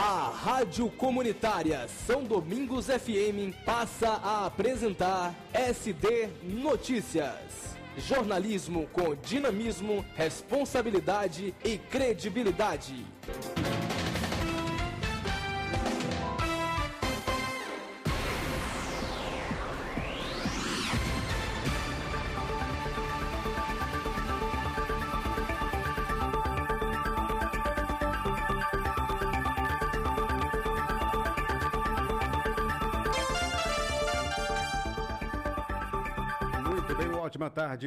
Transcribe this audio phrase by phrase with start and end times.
[0.00, 7.76] A Rádio Comunitária São Domingos FM passa a apresentar SD Notícias.
[7.96, 13.04] Jornalismo com dinamismo, responsabilidade e credibilidade.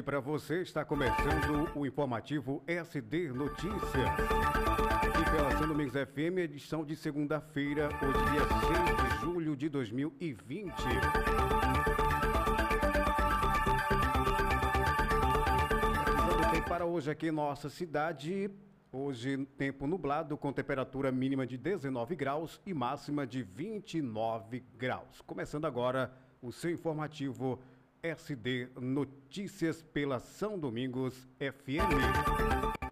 [0.01, 0.61] Tarde para você.
[0.61, 4.09] Está começando o informativo SD Notícias.
[5.01, 8.41] Aqui pela São Domingos FM, edição de segunda-feira, hoje dia
[8.97, 10.73] 6 de julho de 2020.
[16.03, 18.49] Previsão do tempo para hoje aqui em nossa cidade.
[18.93, 25.21] Hoje, tempo nublado, com temperatura mínima de 19 graus e máxima de 29 graus.
[25.21, 27.59] Começando agora o seu informativo
[28.03, 32.90] SD Notícias pela São Domingos FM.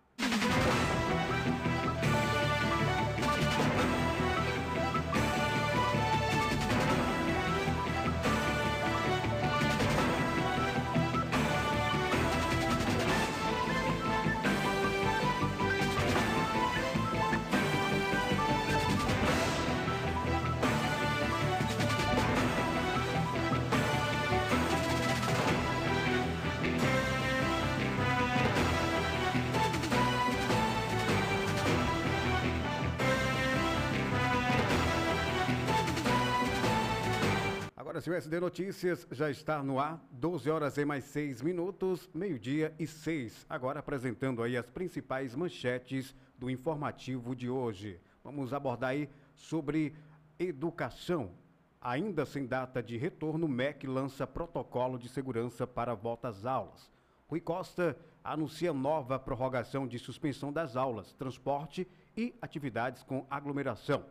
[38.19, 43.45] SD Notícias já está no ar, 12 horas e mais 6 minutos, meio-dia e 6.
[43.49, 47.97] Agora apresentando aí as principais manchetes do informativo de hoje.
[48.21, 49.95] Vamos abordar aí sobre
[50.37, 51.31] educação.
[51.79, 56.91] Ainda sem data de retorno, o MEC lança protocolo de segurança para volta às aulas.
[57.25, 64.03] Rui Costa anuncia nova prorrogação de suspensão das aulas, transporte e atividades com aglomeração.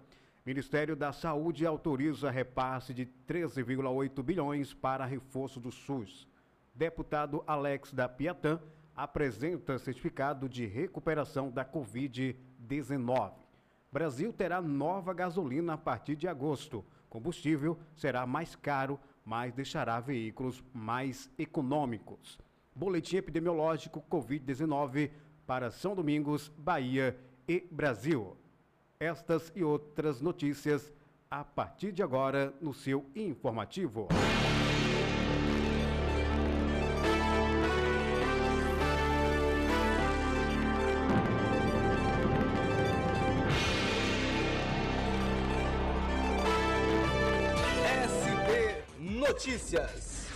[0.48, 6.26] Ministério da Saúde autoriza repasse de 13,8 bilhões para reforço do SUS.
[6.75, 8.59] Deputado Alex da Piatã
[8.97, 13.32] apresenta certificado de recuperação da Covid-19.
[13.92, 16.82] Brasil terá nova gasolina a partir de agosto.
[17.10, 22.38] Combustível será mais caro, mas deixará veículos mais econômicos.
[22.75, 25.10] Boletim epidemiológico Covid-19
[25.47, 28.34] para São Domingos, Bahia e Brasil.
[29.00, 30.92] Estas e outras notícias
[31.31, 34.09] a partir de agora no seu informativo.
[48.03, 50.26] SD Notícias.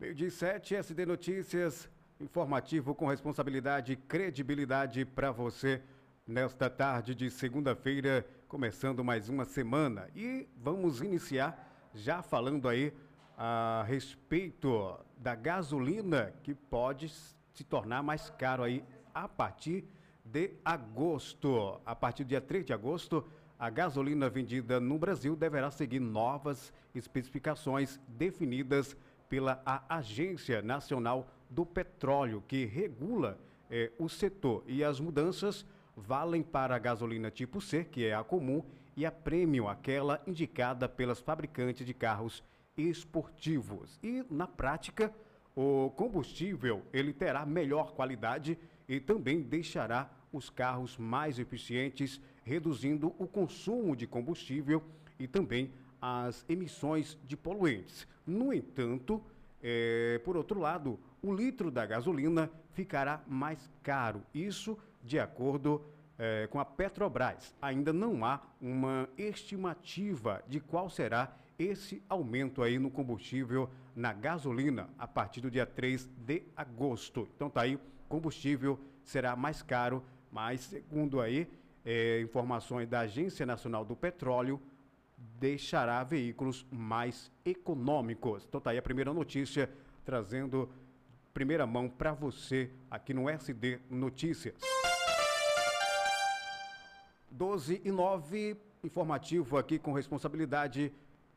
[0.00, 1.88] Meio dia e sete, SD Notícias,
[2.22, 5.82] informativo com responsabilidade e credibilidade para você
[6.26, 10.08] nesta tarde de segunda-feira, começando mais uma semana.
[10.14, 12.92] E vamos iniciar já falando aí
[13.36, 19.84] a respeito da gasolina que pode se tornar mais caro aí a partir
[20.24, 21.80] de agosto.
[21.84, 23.26] A partir do dia 3 de agosto,
[23.58, 28.96] a gasolina vendida no Brasil deverá seguir novas especificações definidas
[29.28, 33.38] pela Agência Nacional do Petróleo, que regula
[33.70, 34.64] eh, o setor.
[34.66, 38.62] E as mudanças valem para a gasolina tipo C, que é a comum,
[38.96, 42.42] e a Premium, aquela indicada pelas fabricantes de carros
[42.76, 43.98] esportivos.
[44.02, 45.12] E na prática,
[45.54, 48.58] o combustível ele terá melhor qualidade
[48.88, 54.82] e também deixará os carros mais eficientes, reduzindo o consumo de combustível
[55.18, 55.70] e também
[56.00, 58.06] as emissões de poluentes.
[58.26, 59.22] No entanto,
[59.62, 64.22] eh, por outro lado, o litro da gasolina ficará mais caro.
[64.34, 65.84] Isso de acordo
[66.18, 67.54] eh, com a Petrobras.
[67.62, 74.88] Ainda não há uma estimativa de qual será esse aumento aí no combustível na gasolina
[74.98, 77.28] a partir do dia 3 de agosto.
[77.36, 77.78] Então tá aí,
[78.08, 81.48] combustível será mais caro, mas segundo aí
[81.84, 84.60] eh, informações da Agência Nacional do Petróleo,
[85.38, 88.44] deixará veículos mais econômicos.
[88.48, 89.70] Então tá aí a primeira notícia
[90.04, 90.68] trazendo
[91.32, 94.54] primeira mão para você aqui no SD Notícias.
[97.30, 100.92] 12 e 9, informativo aqui com responsabilidade,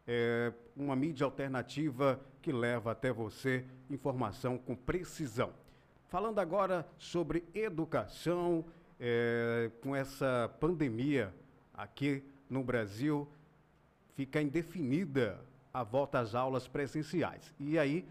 [0.06, 5.54] é, uma mídia alternativa que leva até você informação com precisão.
[6.10, 8.66] Falando agora sobre educação,
[9.00, 11.34] é, com essa pandemia
[11.74, 13.28] aqui no Brasil,
[14.16, 15.40] fica indefinida
[15.74, 17.54] a volta às aulas presenciais.
[17.60, 18.06] E aí,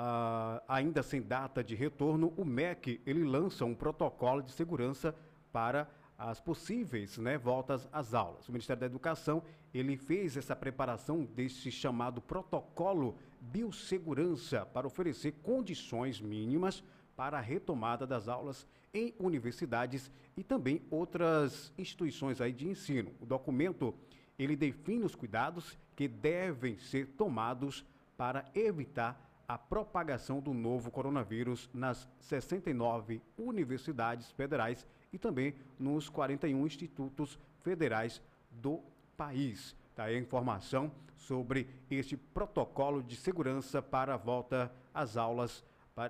[0.00, 5.12] ah, ainda sem data de retorno, o MEC ele lança um protocolo de segurança
[5.52, 8.48] para as possíveis né, voltas às aulas.
[8.48, 9.42] O Ministério da Educação
[9.74, 16.80] ele fez essa preparação desse chamado protocolo biossegurança para oferecer condições mínimas
[17.16, 18.64] para a retomada das aulas
[18.94, 23.10] em universidades e também outras instituições aí de ensino.
[23.20, 23.92] O documento
[24.38, 27.84] ele define os cuidados que devem ser tomados
[28.16, 36.66] para evitar a propagação do novo coronavírus nas 69 universidades federais e também nos 41
[36.66, 38.82] institutos federais do
[39.16, 39.74] país.
[39.96, 45.64] Tá aí a informação sobre este protocolo de segurança para a volta às aulas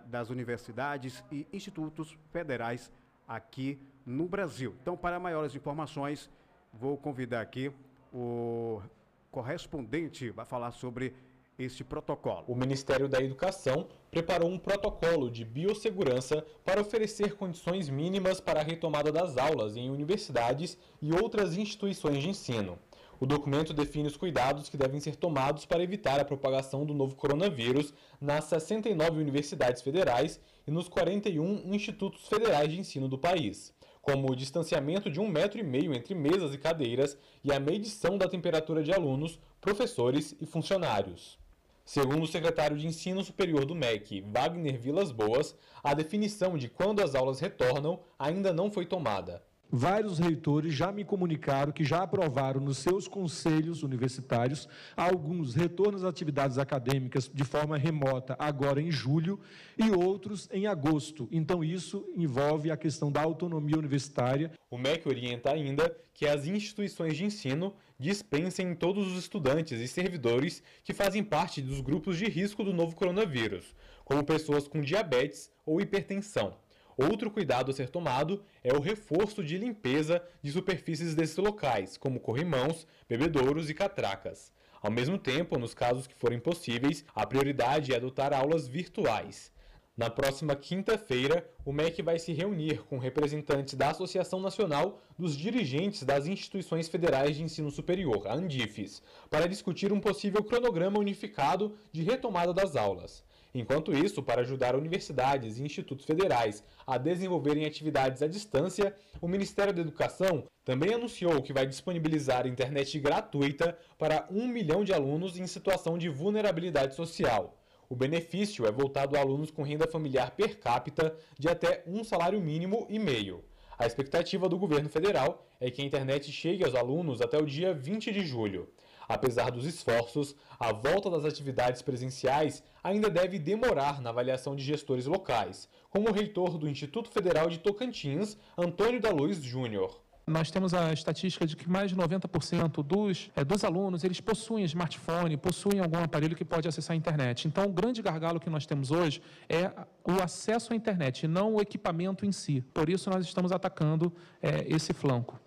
[0.06, 2.90] das universidades e institutos federais
[3.26, 4.74] aqui no Brasil.
[4.82, 6.28] Então, para maiores informações,
[6.72, 7.72] vou convidar aqui
[8.12, 8.82] o
[9.30, 11.14] correspondente vai falar sobre
[11.58, 12.44] este protocolo.
[12.46, 18.62] O Ministério da Educação preparou um protocolo de biossegurança para oferecer condições mínimas para a
[18.62, 22.78] retomada das aulas em universidades e outras instituições de ensino.
[23.20, 27.16] O documento define os cuidados que devem ser tomados para evitar a propagação do novo
[27.16, 34.30] coronavírus nas 69 universidades federais e nos 41 institutos federais de ensino do país como
[34.30, 37.14] o distanciamento de um metro e meio entre mesas e cadeiras
[37.44, 41.38] e a medição da temperatura de alunos, professores e funcionários.
[41.88, 47.00] Segundo o secretário de Ensino Superior do MEC, Wagner Vilas Boas, a definição de quando
[47.00, 49.42] as aulas retornam ainda não foi tomada.
[49.70, 56.10] Vários reitores já me comunicaram que já aprovaram nos seus conselhos universitários alguns retornos às
[56.10, 59.40] atividades acadêmicas de forma remota agora em julho
[59.78, 61.26] e outros em agosto.
[61.32, 64.52] Então isso envolve a questão da autonomia universitária.
[64.70, 70.62] O MEC orienta ainda que as instituições de ensino dispensem todos os estudantes e servidores
[70.84, 73.74] que fazem parte dos grupos de risco do novo coronavírus,
[74.04, 76.56] como pessoas com diabetes ou hipertensão.
[76.96, 82.20] Outro cuidado a ser tomado é o reforço de limpeza de superfícies desses locais, como
[82.20, 84.52] corrimãos, bebedouros e catracas.
[84.80, 89.52] Ao mesmo tempo, nos casos que forem possíveis, a prioridade é adotar aulas virtuais.
[89.98, 96.04] Na próxima quinta-feira, o MEC vai se reunir com representantes da Associação Nacional dos Dirigentes
[96.04, 102.04] das Instituições Federais de Ensino Superior, a ANDIFES, para discutir um possível cronograma unificado de
[102.04, 103.24] retomada das aulas.
[103.52, 109.74] Enquanto isso, para ajudar universidades e institutos federais a desenvolverem atividades à distância, o Ministério
[109.74, 115.46] da Educação também anunciou que vai disponibilizar internet gratuita para um milhão de alunos em
[115.48, 117.58] situação de vulnerabilidade social.
[117.90, 122.38] O benefício é voltado a alunos com renda familiar per capita de até um salário
[122.38, 123.42] mínimo e meio.
[123.78, 127.72] A expectativa do governo federal é que a internet chegue aos alunos até o dia
[127.72, 128.68] 20 de julho.
[129.08, 135.06] Apesar dos esforços, a volta das atividades presenciais ainda deve demorar na avaliação de gestores
[135.06, 139.98] locais, como o reitor do Instituto Federal de Tocantins, Antônio da Luz Júnior.
[140.28, 144.62] Nós temos a estatística de que mais de 90% dos, é, dos alunos eles possuem
[144.64, 147.48] smartphone, possuem algum aparelho que pode acessar a internet.
[147.48, 149.70] Então, o grande gargalo que nós temos hoje é
[150.04, 152.60] o acesso à internet, não o equipamento em si.
[152.74, 154.12] Por isso, nós estamos atacando
[154.42, 155.40] é, esse flanco.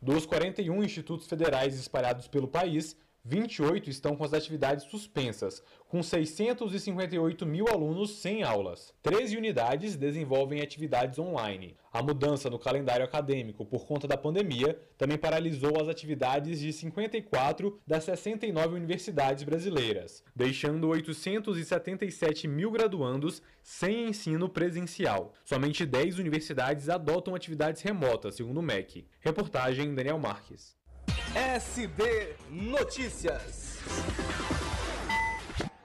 [0.00, 7.46] Dos 41 institutos federais espalhados pelo país, 28 estão com as atividades suspensas, com 658
[7.46, 8.92] mil alunos sem aulas.
[9.02, 11.74] 13 unidades desenvolvem atividades online.
[11.90, 17.80] A mudança no calendário acadêmico por conta da pandemia também paralisou as atividades de 54
[17.86, 25.32] das 69 universidades brasileiras, deixando 877 mil graduandos sem ensino presencial.
[25.46, 29.06] Somente 10 universidades adotam atividades remotas, segundo o MEC.
[29.20, 30.76] Reportagem Daniel Marques.
[31.34, 33.80] SD Notícias.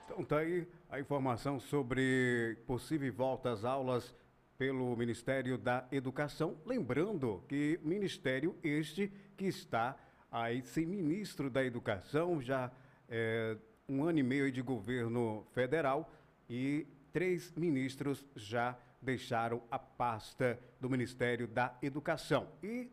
[0.04, 4.14] Então tá aí a informação sobre possível volta às aulas
[4.56, 6.56] pelo Ministério da Educação.
[6.64, 9.96] Lembrando que ministério este que está
[10.30, 12.70] aí sem ministro da Educação, já
[13.08, 13.56] é,
[13.88, 16.12] um ano e meio de governo federal
[16.48, 22.46] e três ministros já deixaram a pasta do Ministério da Educação.
[22.62, 22.88] E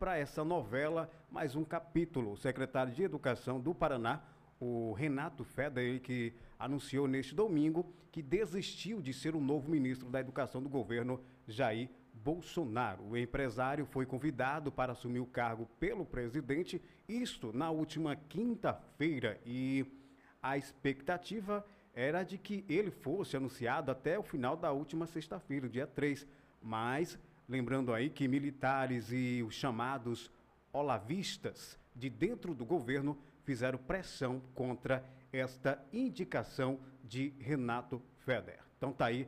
[0.00, 2.32] para essa novela mais um capítulo.
[2.32, 4.22] O secretário de Educação do Paraná,
[4.58, 10.18] o Renato Feder, que anunciou neste domingo que desistiu de ser o novo ministro da
[10.18, 13.10] Educação do governo Jair Bolsonaro.
[13.10, 19.84] O empresário foi convidado para assumir o cargo pelo presidente, isto na última quinta-feira, e
[20.42, 25.86] a expectativa era de que ele fosse anunciado até o final da última sexta-feira, dia
[25.86, 26.26] 3,
[26.62, 27.18] mas
[27.50, 30.30] Lembrando aí que militares e os chamados
[30.72, 38.60] olavistas de dentro do governo fizeram pressão contra esta indicação de Renato Feder.
[38.78, 39.26] Então tá aí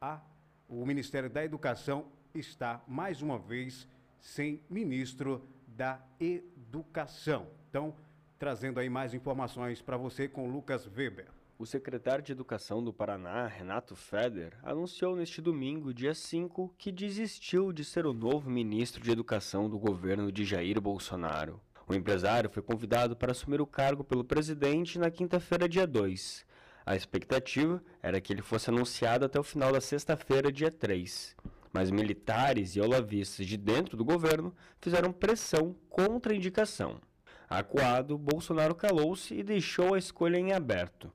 [0.00, 0.22] a,
[0.66, 3.86] o Ministério da Educação está mais uma vez
[4.22, 7.46] sem ministro da Educação.
[7.68, 7.94] Então,
[8.38, 11.28] trazendo aí mais informações para você com Lucas Weber.
[11.60, 17.70] O secretário de Educação do Paraná, Renato Feder, anunciou neste domingo, dia 5, que desistiu
[17.70, 21.60] de ser o novo ministro de Educação do governo de Jair Bolsonaro.
[21.86, 26.46] O empresário foi convidado para assumir o cargo pelo presidente na quinta-feira, dia 2.
[26.86, 31.36] A expectativa era que ele fosse anunciado até o final da sexta-feira, dia 3.
[31.70, 36.98] Mas militares e olavistas de dentro do governo fizeram pressão contra a indicação.
[37.50, 41.12] Acuado, Bolsonaro calou-se e deixou a escolha em aberto.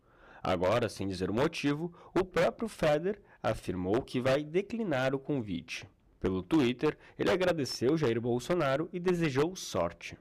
[0.48, 5.88] Agora, sem dizer o motivo, o próprio Feder afirmou que vai declinar o convite.
[6.20, 10.16] Pelo Twitter, ele agradeceu Jair Bolsonaro e desejou sorte.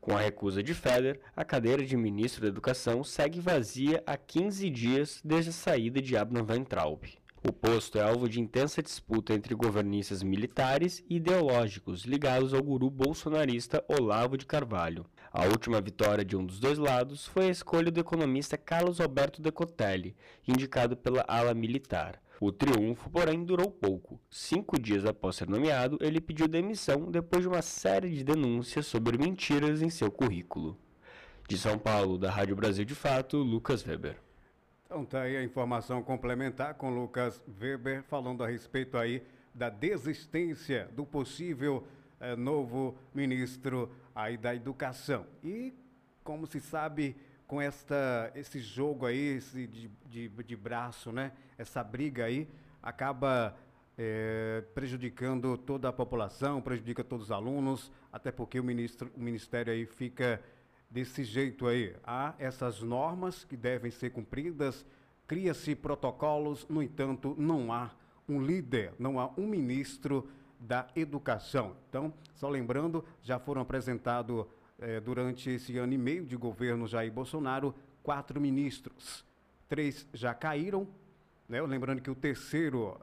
[0.00, 4.70] Com a recusa de Feder, a cadeira de ministro da Educação segue vazia há 15
[4.70, 7.04] dias desde a saída de Abner Weintraub.
[7.46, 12.88] O posto é alvo de intensa disputa entre governistas militares e ideológicos ligados ao guru
[12.88, 15.04] bolsonarista Olavo de Carvalho.
[15.32, 19.40] A última vitória de um dos dois lados foi a escolha do economista Carlos Alberto
[19.40, 22.20] Decotelli, indicado pela ala militar.
[22.40, 24.18] O triunfo, porém, durou pouco.
[24.28, 29.16] Cinco dias após ser nomeado, ele pediu demissão depois de uma série de denúncias sobre
[29.18, 30.76] mentiras em seu currículo.
[31.46, 34.16] De São Paulo, da Rádio Brasil de Fato, Lucas Weber.
[34.84, 39.22] Então tá aí a informação complementar com Lucas Weber falando a respeito aí
[39.54, 41.86] da desistência do possível
[42.18, 43.90] eh, novo ministro
[44.22, 45.26] aí da educação.
[45.42, 45.74] E
[46.22, 51.32] como se sabe com esta esse jogo aí esse de, de, de braço, né?
[51.58, 52.48] Essa briga aí
[52.82, 53.56] acaba
[53.98, 59.72] eh, prejudicando toda a população, prejudica todos os alunos, até porque o ministro o ministério
[59.72, 60.42] aí fica
[60.90, 61.94] desse jeito aí.
[62.04, 64.84] Há essas normas que devem ser cumpridas,
[65.26, 67.90] cria-se protocolos, no entanto, não há
[68.28, 70.28] um líder, não há um ministro
[70.60, 71.74] da educação.
[71.88, 74.44] Então, só lembrando, já foram apresentados
[74.78, 79.24] eh, durante esse ano e meio de governo Jair Bolsonaro quatro ministros.
[79.68, 80.86] Três já caíram,
[81.48, 81.60] né?
[81.62, 83.00] lembrando que o terceiro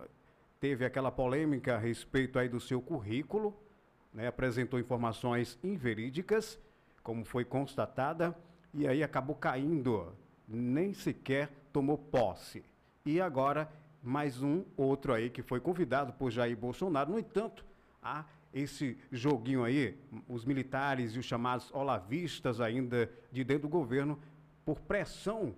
[0.60, 3.58] teve aquela polêmica a respeito aí do seu currículo,
[4.14, 4.28] né?
[4.28, 6.60] apresentou informações inverídicas
[7.08, 8.38] como foi constatada,
[8.74, 10.14] e aí acabou caindo,
[10.46, 12.66] nem sequer tomou posse.
[13.06, 13.72] E agora,
[14.08, 17.12] mais um outro aí que foi convidado por Jair Bolsonaro.
[17.12, 17.66] No entanto,
[18.02, 18.24] há
[18.54, 20.00] esse joguinho aí,
[20.30, 24.18] os militares e os chamados olavistas ainda de dentro do governo,
[24.64, 25.54] por pressão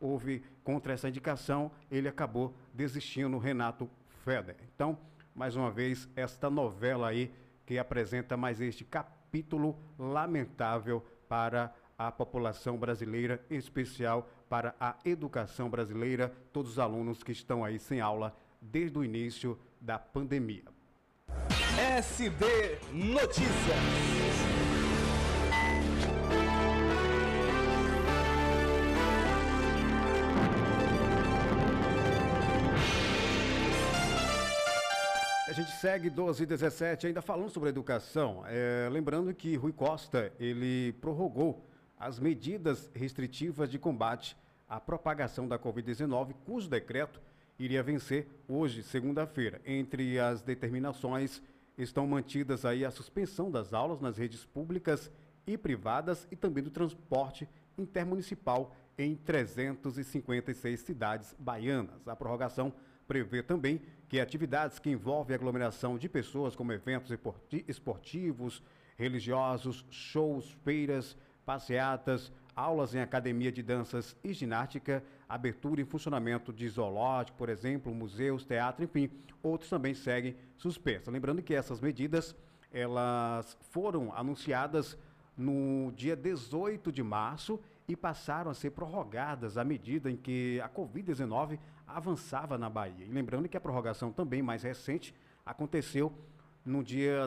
[0.00, 3.90] houve contra essa indicação, ele acabou desistindo, Renato
[4.24, 4.56] Feder.
[4.74, 4.98] Então,
[5.34, 7.32] mais uma vez, esta novela aí
[7.66, 15.70] que apresenta mais este capítulo lamentável para a população brasileira, em especial para a educação
[15.70, 20.64] brasileira, todos os alunos que estão aí sem aula desde o início da pandemia.
[21.78, 22.44] SD
[22.92, 23.48] Notícias.
[35.48, 38.44] A gente segue 12 e 17, ainda falando sobre educação.
[38.46, 41.66] É, lembrando que Rui Costa, ele prorrogou
[41.98, 44.36] as medidas restritivas de combate
[44.72, 47.20] à propagação da Covid-19, cujo decreto
[47.58, 49.60] iria vencer hoje, segunda-feira.
[49.66, 51.42] Entre as determinações
[51.76, 55.12] estão mantidas aí a suspensão das aulas nas redes públicas
[55.46, 62.08] e privadas e também do transporte intermunicipal em 356 cidades baianas.
[62.08, 62.72] A prorrogação
[63.06, 67.14] prevê também que atividades que envolvem aglomeração de pessoas, como eventos
[67.68, 68.62] esportivos,
[68.96, 71.14] religiosos, shows, feiras,
[71.44, 77.94] passeatas, aulas em academia de danças e ginástica, abertura e funcionamento de zoológico, por exemplo,
[77.94, 79.10] museus, teatro, enfim,
[79.42, 81.08] outros também seguem suspensos.
[81.12, 82.36] Lembrando que essas medidas,
[82.70, 84.98] elas foram anunciadas
[85.36, 90.68] no dia 18 de março e passaram a ser prorrogadas à medida em que a
[90.68, 93.04] Covid-19 avançava na Bahia.
[93.04, 96.12] E lembrando que a prorrogação também mais recente aconteceu
[96.64, 97.26] no dia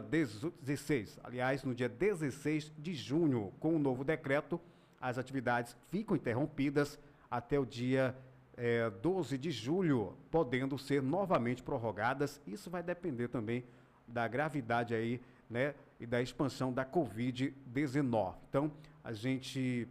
[0.62, 4.60] 16, aliás, no dia 16 de junho, com o novo decreto,
[5.00, 7.00] as atividades ficam interrompidas
[7.30, 8.16] até o dia
[8.58, 12.42] é, 12 de julho, podendo ser novamente prorrogadas.
[12.48, 13.64] Isso vai depender também
[14.08, 18.36] da gravidade aí, né, e da expansão da Covid-19.
[18.50, 18.72] Então,
[19.04, 19.88] a gente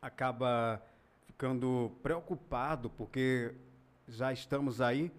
[0.00, 0.82] acaba
[1.26, 3.54] ficando preocupado porque
[4.08, 5.10] já estamos aí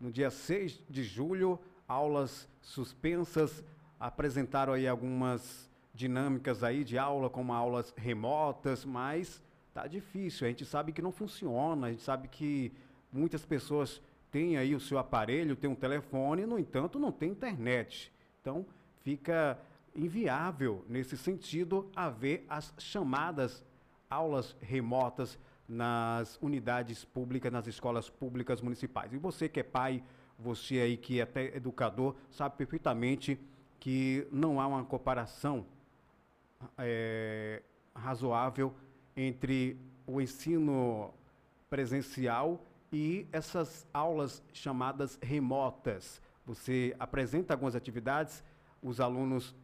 [0.00, 3.64] no dia 6 de julho, aulas suspensas,
[3.98, 10.46] apresentaram aí algumas dinâmicas aí de aula, como aulas remotas, mas tá difícil.
[10.46, 12.72] A gente sabe que não funciona, a gente sabe que
[13.12, 18.12] muitas pessoas têm aí o seu aparelho, tem um telefone, no entanto, não tem internet.
[18.40, 18.66] Então,
[19.02, 19.56] fica
[19.94, 23.64] inviável nesse sentido haver as chamadas
[24.10, 29.12] aulas remotas nas unidades públicas, nas escolas públicas municipais.
[29.12, 30.02] E você que é pai,
[30.38, 33.38] você aí que é até educador, sabe perfeitamente
[33.78, 35.64] que não há uma comparação
[36.78, 37.62] é,
[37.94, 38.74] razoável
[39.16, 41.12] entre o ensino
[41.70, 46.20] presencial e essas aulas chamadas remotas.
[46.46, 48.44] Você apresenta algumas atividades,
[48.82, 49.54] os alunos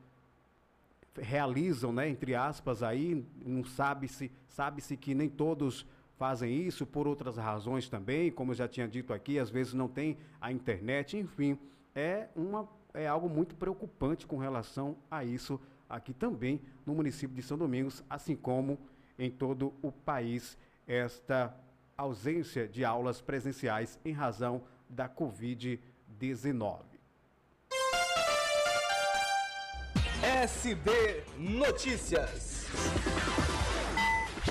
[1.15, 7.37] realizam, né, entre aspas, aí, não sabe-se, sabe-se que nem todos fazem isso por outras
[7.37, 11.59] razões também, como eu já tinha dito aqui, às vezes não tem a internet, enfim,
[11.95, 17.43] é, uma, é algo muito preocupante com relação a isso aqui também no município de
[17.43, 18.79] São Domingos, assim como
[19.19, 20.57] em todo o país,
[20.87, 21.55] esta
[21.97, 26.79] ausência de aulas presenciais em razão da Covid-19.
[30.23, 30.91] SD
[31.37, 32.67] Notícias.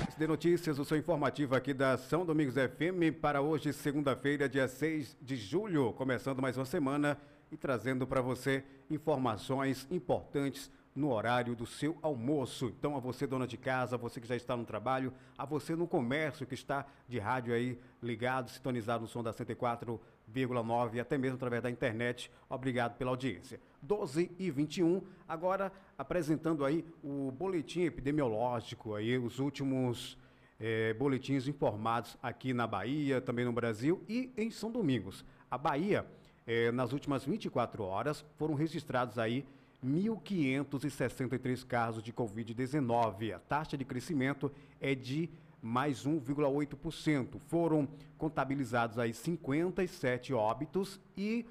[0.08, 5.16] SD Notícias, o seu informativo aqui da São Domingos FM para hoje, segunda-feira, dia 6
[5.20, 7.18] de julho, começando mais uma semana
[7.50, 12.66] e trazendo para você informações importantes no horário do seu almoço.
[12.78, 15.76] Então, a você, dona de casa, a você que já está no trabalho, a você
[15.76, 21.16] no comércio que está de rádio aí ligado, sintonizado no som da 104,9 e até
[21.16, 22.30] mesmo através da internet.
[22.48, 23.60] Obrigado pela audiência.
[23.82, 30.18] 12 e 21, agora apresentando aí o boletim epidemiológico, aí os últimos
[30.58, 35.24] eh, boletins informados aqui na Bahia, também no Brasil e em São Domingos.
[35.50, 36.04] A Bahia,
[36.46, 39.46] eh, nas últimas 24 horas, foram registrados aí
[39.84, 43.34] 1.563 casos de Covid-19.
[43.34, 45.28] A taxa de crescimento é de
[45.62, 47.38] mais 1,8%.
[47.48, 51.44] Foram contabilizados aí 57 óbitos e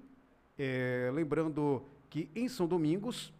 [0.57, 3.31] é, lembrando que em São Domingos,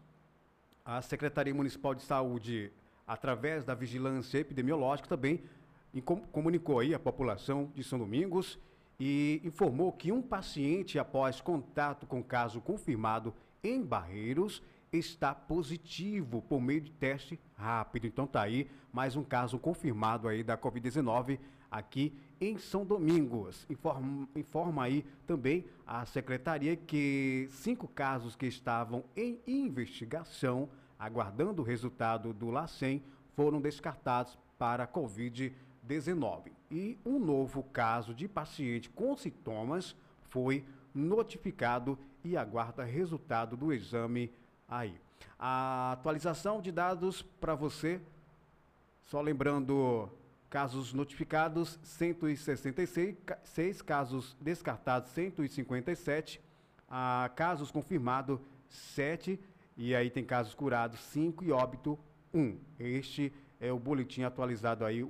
[0.85, 2.71] a Secretaria Municipal de Saúde
[3.07, 5.43] através da vigilância epidemiológica, também
[6.31, 8.59] comunicou aí a população de São Domingos
[8.99, 16.61] e informou que um paciente, após contato com caso confirmado em Barreiros, está positivo por
[16.61, 18.07] meio de teste rápido.
[18.07, 21.39] Então tá aí mais um caso confirmado aí da Covid-19
[21.69, 23.65] aqui em São Domingos.
[23.69, 30.69] Informa, informa aí também a secretaria que cinco casos que estavam em investigação
[31.05, 33.03] aguardando o resultado do LACEN,
[33.35, 36.51] foram descartados para Covid-19.
[36.71, 44.33] E um novo caso de paciente com sintomas foi notificado e aguarda resultado do exame
[44.67, 44.99] aí.
[45.37, 48.01] A atualização de dados para você,
[49.03, 50.09] só lembrando,
[50.49, 56.41] casos notificados 166, casos descartados 157,
[56.89, 58.39] a casos confirmados
[58.69, 59.39] 7
[59.77, 61.99] e aí tem casos curados 5 e óbito
[62.33, 62.57] 1.
[62.79, 65.05] Este é o boletim atualizado aí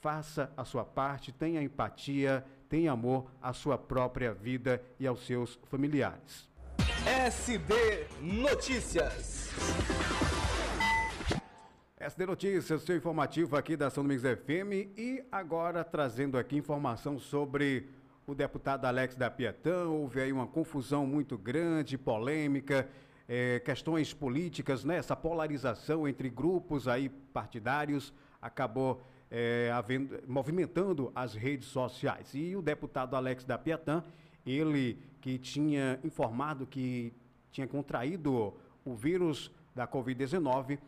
[0.00, 5.58] Faça a sua parte, tenha empatia, tenha amor à sua própria vida e aos seus
[5.70, 6.48] familiares.
[7.06, 9.50] SD Notícias.
[12.04, 17.88] SD Notícias, seu informativo aqui da São Domingos FM e agora trazendo aqui informação sobre
[18.26, 19.86] o deputado Alex da Pietã.
[19.86, 22.86] Houve aí uma confusão muito grande, polêmica,
[23.26, 24.98] é, questões políticas, né?
[24.98, 28.12] Essa polarização entre grupos aí partidários
[28.42, 32.34] acabou é, havendo, movimentando as redes sociais.
[32.34, 34.04] E o deputado Alex da Pietã,
[34.44, 37.14] ele que tinha informado que
[37.50, 38.52] tinha contraído
[38.84, 40.78] o vírus da Covid-19,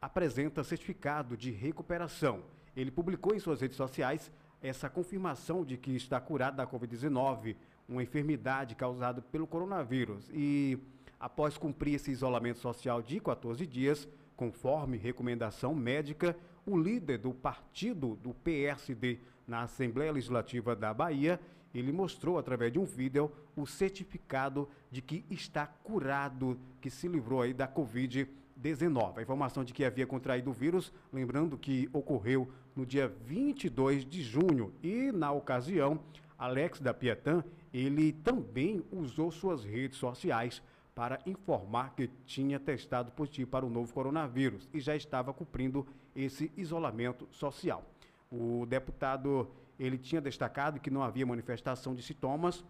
[0.00, 2.42] apresenta certificado de recuperação.
[2.76, 4.30] Ele publicou em suas redes sociais
[4.62, 7.56] essa confirmação de que está curado da Covid-19,
[7.88, 10.28] uma enfermidade causada pelo coronavírus.
[10.32, 10.78] E
[11.18, 18.16] após cumprir esse isolamento social de 14 dias, conforme recomendação médica, o líder do partido
[18.16, 21.40] do PSD na Assembleia Legislativa da Bahia,
[21.74, 27.42] ele mostrou através de um vídeo o certificado de que está curado, que se livrou
[27.42, 28.28] aí da Covid-19.
[28.58, 29.20] 19.
[29.20, 34.22] A informação de que havia contraído o vírus, lembrando que ocorreu no dia 22 de
[34.22, 36.00] junho e na ocasião,
[36.36, 37.42] Alex da Pietã,
[37.72, 40.62] ele também usou suas redes sociais
[40.94, 46.50] para informar que tinha testado positivo para o novo coronavírus e já estava cumprindo esse
[46.56, 47.84] isolamento social.
[48.30, 52.64] O deputado, ele tinha destacado que não havia manifestação de sintomas,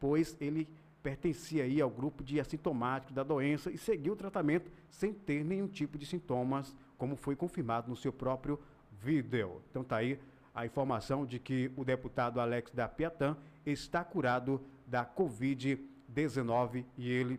[0.00, 0.66] pois ele
[1.04, 5.68] pertencia aí ao grupo de assintomáticos da doença e seguiu o tratamento sem ter nenhum
[5.68, 8.58] tipo de sintomas, como foi confirmado no seu próprio
[8.90, 9.60] vídeo.
[9.70, 10.18] Então tá aí
[10.54, 13.36] a informação de que o deputado Alex da Piatã
[13.66, 17.38] está curado da Covid-19 e ele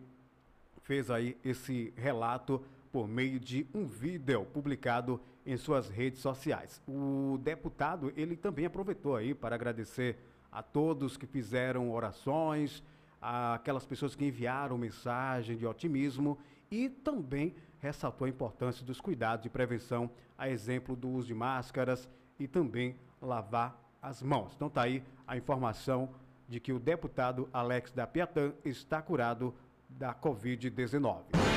[0.83, 6.79] fez aí esse relato por meio de um vídeo publicado em suas redes sociais.
[6.87, 10.17] O deputado, ele também aproveitou aí para agradecer
[10.51, 12.83] a todos que fizeram orações,
[13.25, 16.37] aquelas pessoas que enviaram mensagem de otimismo
[16.69, 22.07] e também ressaltou a importância dos cuidados de prevenção, a exemplo do uso de máscaras
[22.39, 24.53] e também lavar as mãos.
[24.55, 26.09] Então tá aí a informação
[26.47, 29.53] de que o deputado Alex da Piatã está curado
[29.89, 31.54] da Covid-19.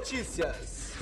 [0.00, 0.94] Notícias.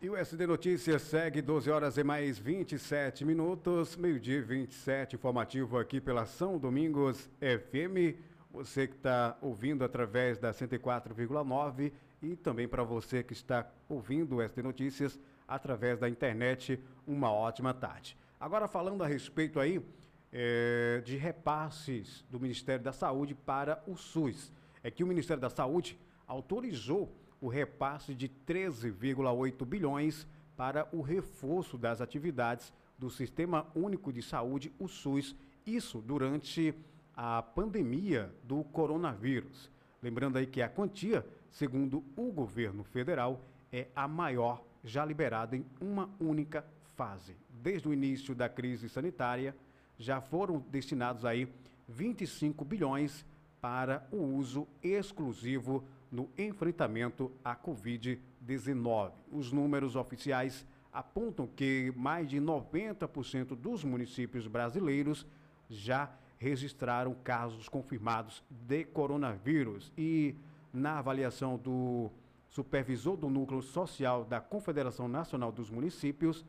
[0.00, 6.00] E o SD Notícias segue 12 horas e mais 27 minutos, meio-dia 27, informativo aqui
[6.00, 8.16] pela São Domingos FM.
[8.50, 14.42] Você que está ouvindo através da 104,9 e também para você que está ouvindo o
[14.42, 18.16] SD Notícias através da internet, uma ótima tarde.
[18.40, 19.84] Agora falando a respeito aí
[20.32, 24.50] é, de repasses do Ministério da Saúde para o SUS.
[24.82, 25.98] É que o Ministério da Saúde
[26.30, 34.22] autorizou o repasse de 13,8 bilhões para o reforço das atividades do Sistema Único de
[34.22, 35.34] Saúde, o SUS,
[35.66, 36.72] isso durante
[37.16, 39.68] a pandemia do coronavírus.
[40.00, 43.40] Lembrando aí que a quantia, segundo o governo federal,
[43.72, 46.64] é a maior já liberada em uma única
[46.94, 47.36] fase.
[47.48, 49.54] Desde o início da crise sanitária,
[49.98, 51.52] já foram destinados aí
[51.88, 53.26] 25 bilhões
[53.60, 59.12] para o uso exclusivo no enfrentamento à Covid-19.
[59.30, 65.26] Os números oficiais apontam que mais de 90% dos municípios brasileiros
[65.68, 70.34] já registraram casos confirmados de coronavírus e
[70.72, 72.10] na avaliação do
[72.48, 76.44] supervisor do Núcleo Social da Confederação Nacional dos Municípios,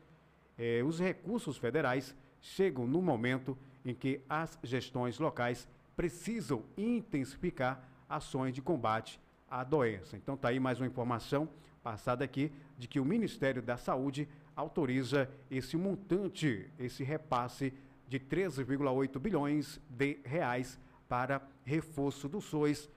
[0.58, 8.52] eh, os recursos federais chegam no momento em que as gestões locais precisam intensificar ações
[8.52, 9.20] de combate
[9.52, 10.16] a doença.
[10.16, 11.46] Então tá aí mais uma informação
[11.82, 17.74] passada aqui de que o Ministério da Saúde autoriza esse montante, esse repasse
[18.08, 22.88] de 13,8 bilhões de reais para reforço do SOS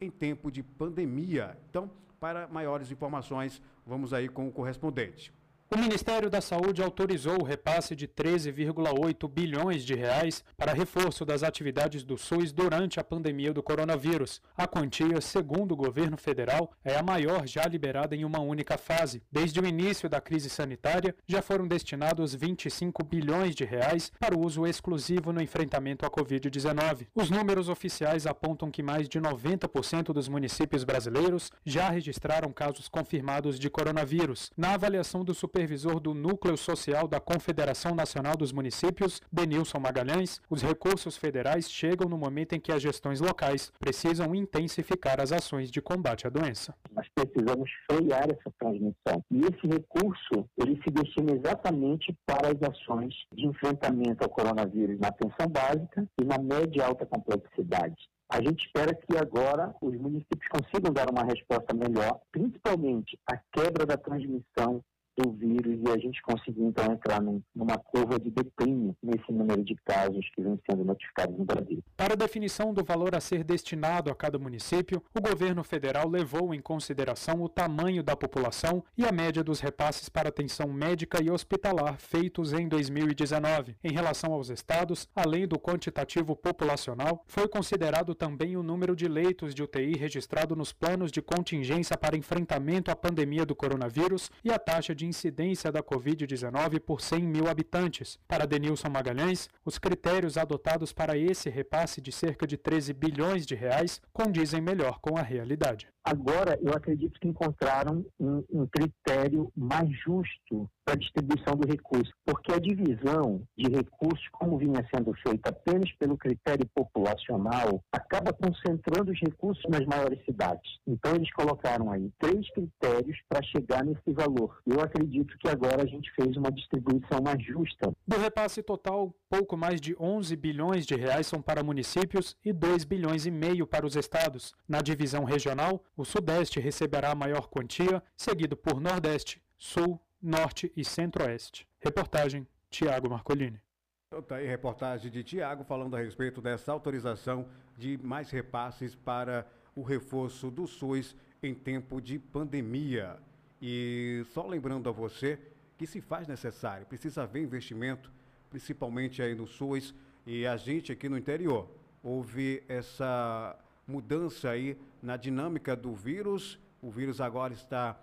[0.00, 1.56] em tempo de pandemia.
[1.70, 5.32] Então, para maiores informações, vamos aí com o correspondente.
[5.72, 11.44] O Ministério da Saúde autorizou o repasse de 13,8 bilhões de reais para reforço das
[11.44, 14.42] atividades do SUS durante a pandemia do coronavírus.
[14.56, 19.22] A quantia, segundo o governo federal, é a maior já liberada em uma única fase.
[19.30, 24.44] Desde o início da crise sanitária, já foram destinados 25 bilhões de reais para o
[24.44, 27.06] uso exclusivo no enfrentamento à Covid-19.
[27.14, 33.56] Os números oficiais apontam que mais de 90% dos municípios brasileiros já registraram casos confirmados
[33.56, 34.50] de coronavírus.
[34.56, 40.40] Na avaliação do super supervisor do Núcleo Social da Confederação Nacional dos Municípios, Denilson Magalhães,
[40.48, 45.70] os recursos federais chegam no momento em que as gestões locais precisam intensificar as ações
[45.70, 46.74] de combate à doença.
[46.92, 49.22] Nós precisamos frear essa transmissão.
[49.30, 55.08] E esse recurso, ele se destina exatamente para as ações de enfrentamento ao coronavírus na
[55.08, 58.08] atenção básica e na média e alta complexidade.
[58.32, 63.84] A gente espera que agora os municípios consigam dar uma resposta melhor, principalmente a quebra
[63.84, 64.80] da transmissão
[65.20, 69.62] do vírus e a gente conseguir então entrar num, numa curva de declínio nesse número
[69.62, 71.82] de casos que vem sendo notificados no Brasil.
[71.96, 76.54] Para a definição do valor a ser destinado a cada município, o governo federal levou
[76.54, 81.30] em consideração o tamanho da população e a média dos repasses para atenção médica e
[81.30, 83.76] hospitalar feitos em 2019.
[83.84, 89.54] Em relação aos estados, além do quantitativo populacional, foi considerado também o número de leitos
[89.54, 94.58] de UTI registrado nos planos de contingência para enfrentamento à pandemia do coronavírus e a
[94.58, 98.18] taxa de incidência da Covid-19 por 100 mil habitantes.
[98.26, 103.54] Para Denilson Magalhães, os critérios adotados para esse repasse de cerca de 13 bilhões de
[103.54, 105.88] reais condizem melhor com a realidade.
[106.02, 112.12] Agora, eu acredito que encontraram um, um critério mais justo para a distribuição do recurso,
[112.24, 119.12] porque a divisão de recursos, como vinha sendo feita apenas pelo critério populacional, acaba concentrando
[119.12, 120.78] os recursos nas maiores cidades.
[120.86, 124.58] Então, eles colocaram aí três critérios para chegar nesse valor.
[124.66, 127.92] Eu acredito que agora a gente fez uma distribuição mais justa.
[128.06, 132.84] Do repasse total, pouco mais de 11 bilhões de reais são para municípios e 2
[132.84, 134.54] bilhões e meio para os estados.
[134.68, 140.84] Na divisão regional, o Sudeste receberá a maior quantia, seguido por Nordeste, Sul, Norte e
[140.84, 141.66] Centro-Oeste.
[141.80, 143.60] Reportagem Tiago Marcolini.
[144.08, 149.46] Então tá aí reportagem de Tiago falando a respeito dessa autorização de mais repasses para
[149.74, 153.18] o reforço do SUS em tempo de pandemia.
[153.62, 155.38] E só lembrando a você
[155.78, 158.12] que se faz necessário, precisa haver investimento,
[158.50, 159.94] principalmente aí no SUS
[160.26, 161.66] e a gente aqui no interior.
[162.02, 166.58] Houve essa mudança aí na dinâmica do vírus.
[166.82, 167.98] O vírus agora está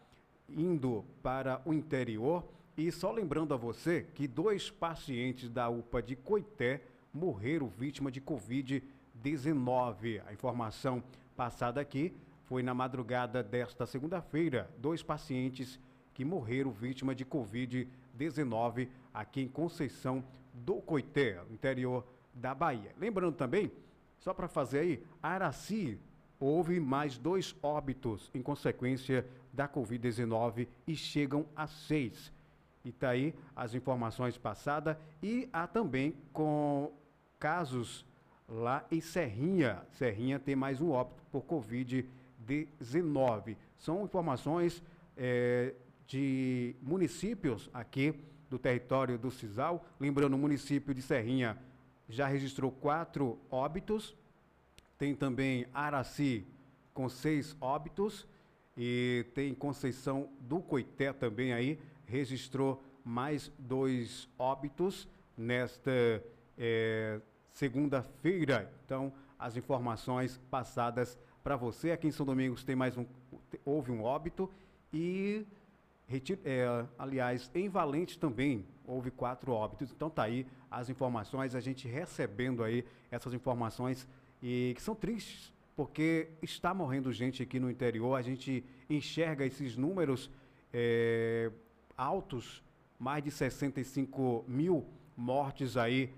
[0.50, 2.44] indo para o interior.
[2.78, 6.82] E só lembrando a você que dois pacientes da UPA de Coité
[7.14, 10.22] morreram vítima de Covid-19.
[10.26, 11.04] A informação
[11.36, 14.70] passada aqui foi na madrugada desta segunda-feira.
[14.78, 15.80] Dois pacientes
[16.14, 22.94] que morreram vítima de Covid-19 aqui em Conceição do Coité, interior da Bahia.
[23.00, 23.72] Lembrando também
[24.20, 26.00] só para fazer aí, Araci,
[26.40, 32.32] houve mais dois óbitos em consequência da Covid-19 e chegam a seis.
[32.86, 36.92] E tá aí as informações passadas e há também com
[37.40, 38.06] casos
[38.48, 39.82] lá em Serrinha.
[39.92, 43.58] Serrinha tem mais um óbito por Covid-19.
[43.78, 44.82] São informações
[45.18, 45.74] é,
[46.08, 48.16] de municípios aqui
[48.50, 49.86] do território do Cisal.
[50.00, 51.58] Lembrando, o município de Serrinha
[52.08, 54.16] já registrou quatro óbitos.
[54.98, 56.46] Tem também Araci
[56.94, 58.28] com seis óbitos.
[58.76, 65.92] E tem Conceição do Coité também aí, registrou mais dois óbitos nesta
[66.56, 68.72] é, segunda-feira.
[68.86, 71.92] Então, as informações passadas para você.
[71.92, 73.06] Aqui em São Domingos tem mais um,
[73.66, 74.50] houve um óbito
[74.94, 75.46] e
[76.46, 79.92] é, aliás, em Valente também houve quatro óbitos.
[79.92, 84.08] Então tá aí as informações, a gente recebendo aí essas informações
[84.42, 89.78] e que são tristes, porque está morrendo gente aqui no interior, a gente enxerga esses
[89.78, 90.30] números
[90.74, 91.52] é,
[91.96, 92.64] altos,
[93.00, 96.14] mais de 65 mil mortes aí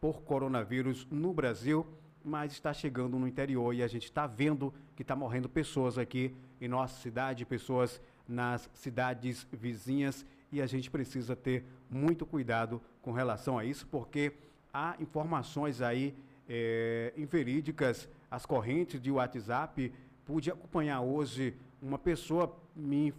[0.00, 1.86] por coronavírus no Brasil,
[2.24, 6.34] mas está chegando no interior e a gente está vendo que está morrendo pessoas aqui
[6.60, 10.26] em nossa cidade, pessoas nas cidades vizinhas.
[10.50, 14.32] E a gente precisa ter muito cuidado com relação a isso, porque
[14.72, 16.14] há informações aí
[16.48, 19.92] é, inverídicas, as correntes de WhatsApp.
[20.24, 23.12] Pude acompanhar hoje, uma pessoa me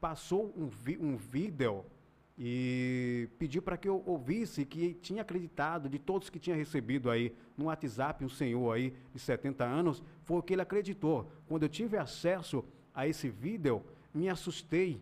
[0.00, 1.84] passou um, vi, um vídeo
[2.36, 7.34] e pediu para que eu ouvisse que tinha acreditado de todos que tinha recebido aí
[7.56, 11.30] no WhatsApp um senhor aí de 70 anos, foi o que ele acreditou.
[11.46, 15.00] Quando eu tive acesso a esse vídeo, me assustei.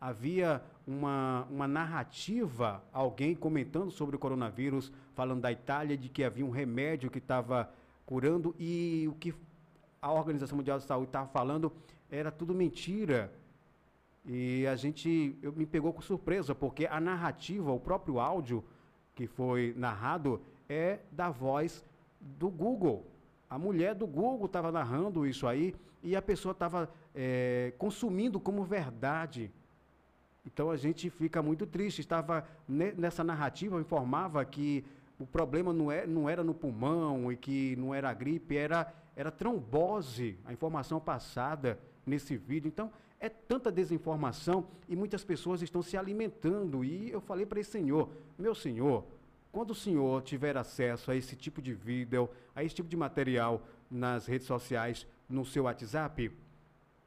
[0.00, 6.44] havia uma, uma narrativa, alguém comentando sobre o coronavírus, falando da Itália, de que havia
[6.44, 7.70] um remédio que estava
[8.04, 9.34] curando e o que
[10.00, 11.72] a Organização Mundial de Saúde estava falando
[12.10, 13.32] era tudo mentira.
[14.26, 18.64] E a gente, eu me pegou com surpresa, porque a narrativa, o próprio áudio
[19.14, 21.84] que foi narrado é da voz
[22.20, 23.06] do Google.
[23.48, 28.64] A mulher do Google estava narrando isso aí e a pessoa estava é, consumindo como
[28.64, 29.50] verdade.
[30.46, 32.00] Então a gente fica muito triste.
[32.00, 34.84] Estava nessa narrativa, informava que
[35.18, 39.30] o problema não, é, não era no pulmão e que não era gripe, era, era
[39.30, 42.68] trombose, a informação passada nesse vídeo.
[42.68, 46.84] Então, é tanta desinformação e muitas pessoas estão se alimentando.
[46.84, 49.04] E eu falei para esse senhor, meu senhor,
[49.50, 53.62] quando o senhor tiver acesso a esse tipo de vídeo, a esse tipo de material
[53.90, 56.30] nas redes sociais, no seu WhatsApp,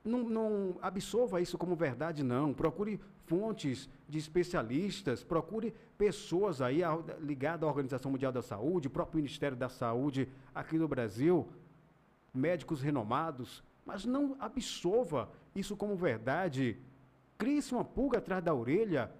[0.03, 2.53] não, não absorva isso como verdade, não.
[2.53, 6.81] Procure fontes de especialistas, procure pessoas aí
[7.19, 11.47] ligadas à Organização Mundial da Saúde, próprio Ministério da Saúde aqui no Brasil,
[12.33, 16.77] médicos renomados, mas não absorva isso como verdade.
[17.37, 19.11] Crie-se uma pulga atrás da orelha,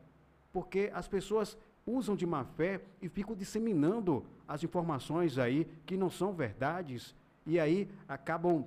[0.52, 6.10] porque as pessoas usam de má fé e ficam disseminando as informações aí que não
[6.10, 7.16] são verdades.
[7.46, 8.66] E aí acabam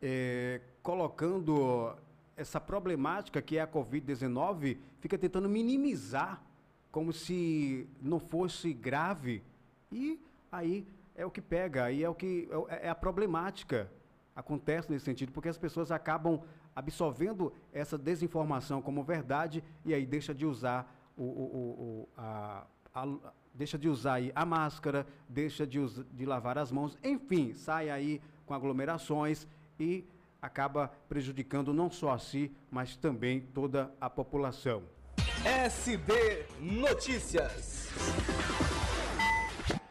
[0.00, 1.94] é, colocando
[2.36, 6.42] essa problemática que é a Covid-19, fica tentando minimizar
[6.90, 9.42] como se não fosse grave.
[9.90, 13.90] E aí é o que pega, aí é o que é, é a problemática
[14.34, 16.40] acontece nesse sentido, porque as pessoas acabam
[16.74, 23.06] absorvendo essa desinformação como verdade e aí deixa de usar o, o, o a, a,
[23.54, 25.78] deixa de usar a máscara, deixa de,
[26.12, 29.46] de lavar as mãos, enfim, sai aí com aglomerações
[29.78, 30.04] e
[30.42, 34.82] acaba prejudicando não só a si, mas também toda a população.
[35.44, 37.88] SD Notícias.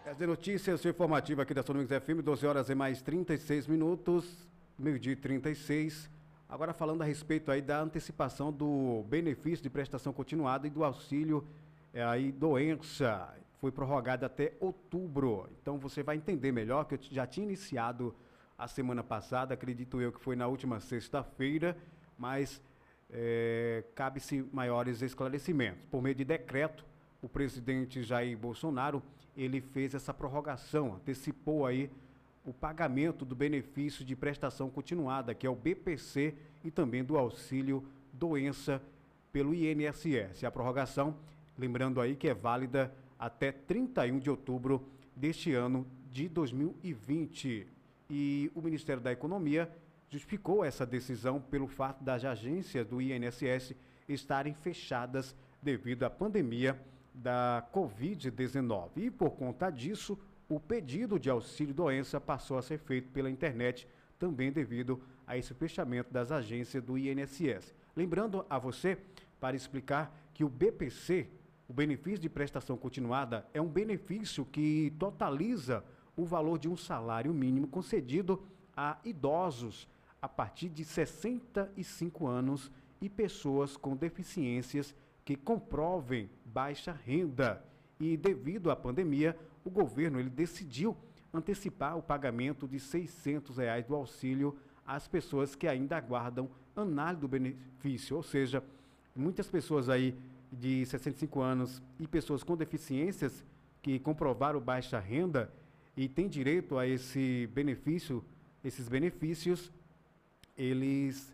[0.06, 4.46] SD Notícias, informativa aqui da São Domingos FM, 12 horas e mais 36 minutos,
[4.78, 6.10] meio-dia 36.
[6.50, 11.48] Agora falando a respeito aí da antecipação do benefício de prestação continuada e do auxílio
[11.94, 13.34] é, aí doença.
[13.62, 15.48] Foi prorrogado até outubro.
[15.62, 18.14] Então você vai entender melhor que eu já tinha iniciado
[18.62, 21.76] a semana passada, acredito eu que foi na última sexta-feira,
[22.16, 22.62] mas
[23.10, 25.82] é, cabe-se maiores esclarecimentos.
[25.90, 26.86] Por meio de decreto,
[27.24, 29.02] o presidente Jair Bolsonaro,
[29.36, 31.90] ele fez essa prorrogação, antecipou aí
[32.46, 37.84] o pagamento do benefício de prestação continuada, que é o BPC, e também do auxílio
[38.14, 38.80] doença
[39.34, 40.44] pelo INSS.
[40.44, 41.18] A prorrogação,
[41.58, 47.81] lembrando aí que é válida até 31 de outubro deste ano de 2020
[48.14, 49.72] e o Ministério da Economia
[50.10, 53.74] justificou essa decisão pelo fato das agências do INSS
[54.10, 56.78] estarem fechadas devido à pandemia
[57.14, 58.90] da Covid-19.
[58.98, 60.20] E por conta disso,
[60.50, 63.88] o pedido de auxílio doença passou a ser feito pela internet,
[64.20, 67.74] também devido a esse fechamento das agências do INSS.
[67.96, 68.98] Lembrando a você,
[69.40, 71.30] para explicar que o BPC,
[71.66, 75.82] o benefício de prestação continuada, é um benefício que totaliza
[76.16, 78.44] o valor de um salário mínimo concedido
[78.76, 79.88] a idosos
[80.22, 82.72] a partir de 65 anos
[83.02, 84.96] e pessoas com deficiências
[85.26, 87.64] que comprovem baixa renda.
[88.00, 90.96] E devido à pandemia, o governo ele decidiu
[91.34, 97.28] antecipar o pagamento de 600 reais do auxílio às pessoas que ainda aguardam análise do
[97.28, 98.64] benefício, ou seja,
[99.16, 100.16] muitas pessoas aí
[100.52, 103.44] de 65 anos e pessoas com deficiências
[103.82, 105.52] que comprovaram baixa renda
[105.96, 108.24] e tem direito a esse benefício,
[108.64, 109.72] esses benefícios,
[110.58, 111.34] eles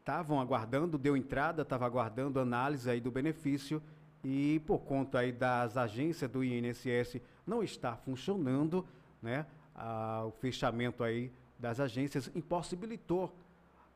[0.00, 3.82] estavam aguardando, deu entrada, estava aguardando análise aí do benefício
[4.22, 8.86] e por conta aí das agências do INSS não está funcionando,
[9.22, 9.46] né?
[10.26, 13.34] O fechamento aí das agências impossibilitou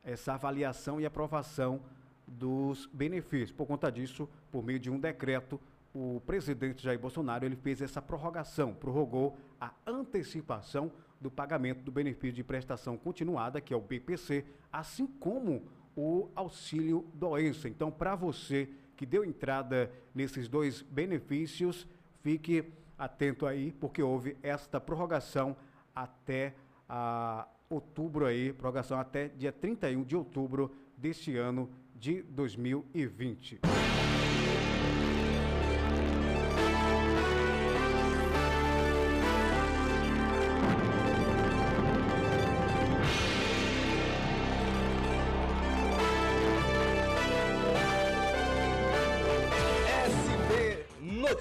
[0.04, 1.80] essa avaliação e aprovação
[2.26, 3.52] dos benefícios.
[3.52, 5.60] Por conta disso, por meio de um decreto,
[5.98, 12.36] o presidente Jair Bolsonaro ele fez essa prorrogação, prorrogou a antecipação do pagamento do benefício
[12.36, 15.64] de prestação continuada, que é o BPC, assim como
[15.96, 17.68] o auxílio doença.
[17.68, 21.84] Então, para você que deu entrada nesses dois benefícios,
[22.22, 25.56] fique atento aí, porque houve esta prorrogação
[25.92, 26.54] até
[26.88, 33.60] a outubro aí, prorrogação até dia 31 de outubro deste ano de 2020.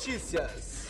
[0.08, 0.88] Notícias.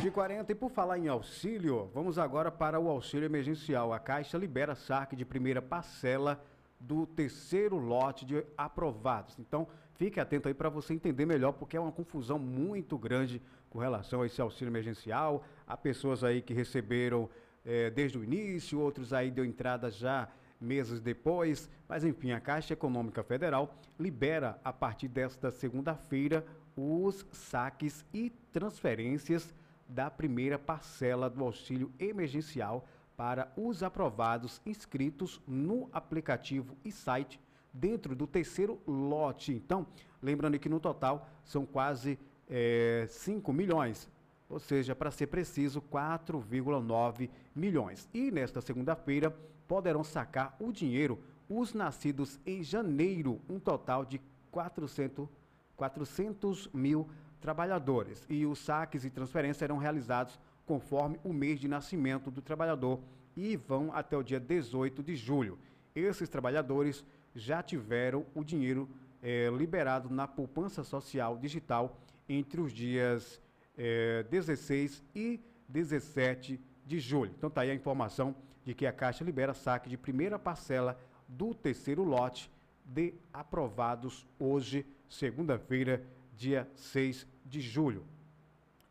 [0.00, 3.92] De 40 e por falar em auxílio, vamos agora para o auxílio emergencial.
[3.92, 6.40] A Caixa libera saque de primeira parcela
[6.78, 9.36] do terceiro lote de aprovados.
[9.40, 13.80] Então, fique atento aí para você entender melhor, porque é uma confusão muito grande com
[13.80, 15.44] relação a esse auxílio emergencial.
[15.66, 17.28] Há pessoas aí que receberam
[17.66, 20.28] eh, desde o início, outros aí deu entrada já
[20.60, 21.68] meses depois.
[21.88, 26.46] Mas enfim, a Caixa Econômica Federal libera a partir desta segunda-feira
[26.76, 29.54] os saques e transferências
[29.88, 37.40] da primeira parcela do auxílio emergencial para os aprovados inscritos no aplicativo e site
[37.72, 39.52] dentro do terceiro lote.
[39.52, 39.86] Então,
[40.22, 42.18] lembrando que no total são quase
[42.48, 44.08] é, 5 milhões,
[44.48, 48.08] ou seja, para ser preciso, 4,9 milhões.
[48.12, 49.30] E nesta segunda-feira
[49.66, 51.18] poderão sacar o dinheiro
[51.48, 54.20] os nascidos em janeiro, um total de
[54.50, 55.28] 400,
[55.76, 57.08] 400 mil
[57.40, 58.24] trabalhadores.
[58.28, 63.00] E os saques e transferências serão realizados conforme o mês de nascimento do trabalhador
[63.36, 65.58] e vão até o dia 18 de julho.
[65.94, 67.04] Esses trabalhadores
[67.34, 68.88] já tiveram o dinheiro
[69.22, 71.98] eh, liberado na poupança social digital
[72.28, 73.40] entre os dias
[73.76, 77.32] eh, 16 e 17 de julho.
[77.36, 80.98] Então tá aí a informação de que a Caixa libera saque de primeira parcela
[81.28, 82.50] do terceiro lote
[82.84, 86.02] de aprovados hoje, segunda-feira,
[86.36, 88.04] dia 6 de julho.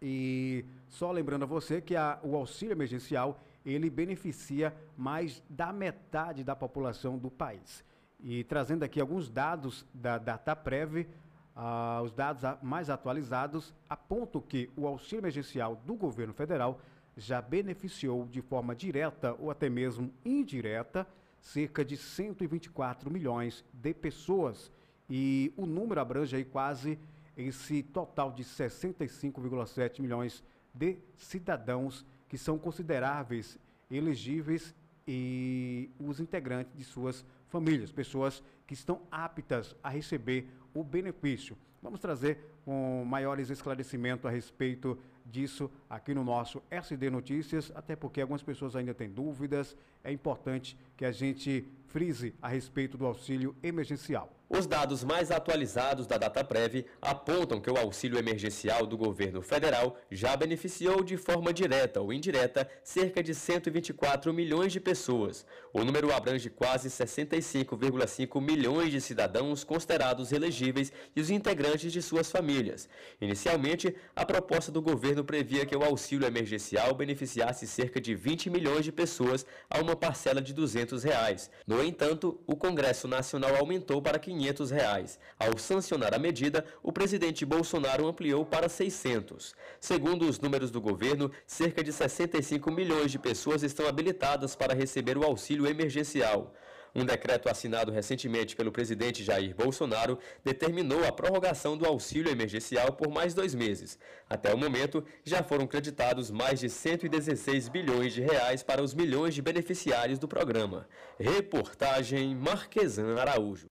[0.01, 6.43] E só lembrando a você que a, o auxílio emergencial ele beneficia mais da metade
[6.43, 7.83] da população do país.
[8.19, 11.07] E trazendo aqui alguns dados da DataPrev,
[11.55, 16.79] ah, os dados mais atualizados apontam que o auxílio emergencial do governo federal
[17.15, 21.07] já beneficiou de forma direta ou até mesmo indireta
[21.39, 24.71] cerca de 124 milhões de pessoas.
[25.09, 26.97] E o número abrange aí quase
[27.35, 30.43] esse total de 65,7 milhões
[30.73, 34.73] de cidadãos que são consideráveis elegíveis
[35.07, 41.57] e os integrantes de suas famílias, pessoas que estão aptas a receber o benefício.
[41.81, 48.21] Vamos trazer com maiores esclarecimentos a respeito disso aqui no nosso SD Notícias, até porque
[48.21, 49.75] algumas pessoas ainda têm dúvidas.
[50.03, 54.35] É importante que a gente frise a respeito do auxílio emergencial.
[54.55, 60.35] Os dados mais atualizados da DataPrev apontam que o auxílio emergencial do governo federal já
[60.35, 65.43] beneficiou de forma direta ou indireta cerca de 124 milhões de pessoas.
[65.73, 72.29] O número abrange quase 65,5 milhões de cidadãos considerados elegíveis e os integrantes de suas
[72.29, 72.87] famílias.
[73.19, 78.85] Inicialmente, a proposta do governo previa que o auxílio emergencial beneficiasse cerca de 20 milhões
[78.85, 81.49] de pessoas a uma parcela de 200 reais.
[81.65, 85.19] No entanto, o Congresso Nacional aumentou para 500 500 reais.
[85.39, 89.55] Ao sancionar a medida, o presidente Bolsonaro ampliou para 600.
[89.79, 95.17] Segundo os números do governo, cerca de 65 milhões de pessoas estão habilitadas para receber
[95.17, 96.53] o auxílio emergencial.
[96.95, 103.09] Um decreto assinado recentemente pelo presidente Jair Bolsonaro determinou a prorrogação do auxílio emergencial por
[103.09, 103.97] mais dois meses.
[104.29, 109.33] Até o momento, já foram creditados mais de 116 bilhões de reais para os milhões
[109.33, 110.87] de beneficiários do programa.
[111.19, 113.65] Reportagem Marquesan Araújo.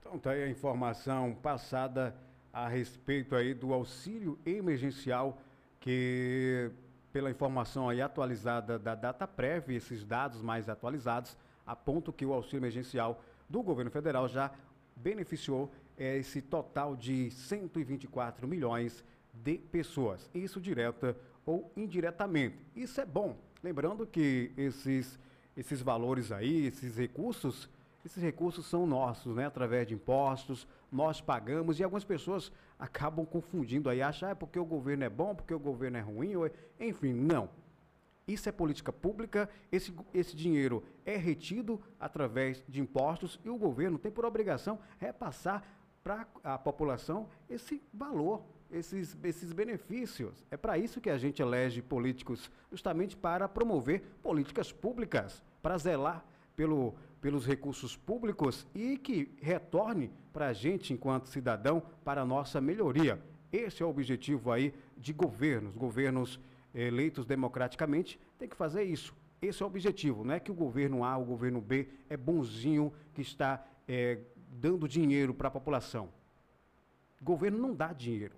[0.00, 2.16] Então tá aí a informação passada
[2.52, 5.40] a respeito aí do auxílio emergencial
[5.78, 6.72] que
[7.12, 11.36] pela informação aí atualizada da data prévia, esses dados mais atualizados
[11.68, 14.50] apontam que o auxílio emergencial do governo federal já
[14.96, 21.16] beneficiou é, esse total de 124 milhões de pessoas, isso direta
[21.46, 22.56] ou indiretamente.
[22.74, 25.18] Isso é bom, lembrando que esses
[25.56, 27.68] esses valores aí, esses recursos
[28.04, 29.46] esses recursos são nossos, né?
[29.46, 34.58] Através de impostos, nós pagamos e algumas pessoas acabam confundindo aí, achar ah, é porque
[34.58, 36.48] o governo é bom, porque o governo é ruim, ou...
[36.78, 37.50] enfim, não.
[38.28, 43.98] Isso é política pública, esse, esse dinheiro é retido através de impostos e o governo
[43.98, 45.64] tem por obrigação repassar
[46.04, 50.44] para a população esse valor, esses, esses benefícios.
[50.50, 56.22] É para isso que a gente elege políticos, justamente para promover políticas públicas, para zelar
[56.54, 62.60] pelo, pelos recursos públicos e que retorne para a gente, enquanto cidadão, para a nossa
[62.60, 63.18] melhoria.
[63.50, 66.38] Esse é o objetivo aí de governos, governos
[66.74, 69.14] eleitos democraticamente, tem que fazer isso.
[69.40, 72.92] Esse é o objetivo, não é que o governo A, o governo B é bonzinho,
[73.14, 74.18] que está é,
[74.50, 76.08] dando dinheiro para a população.
[77.20, 78.36] O governo não dá dinheiro.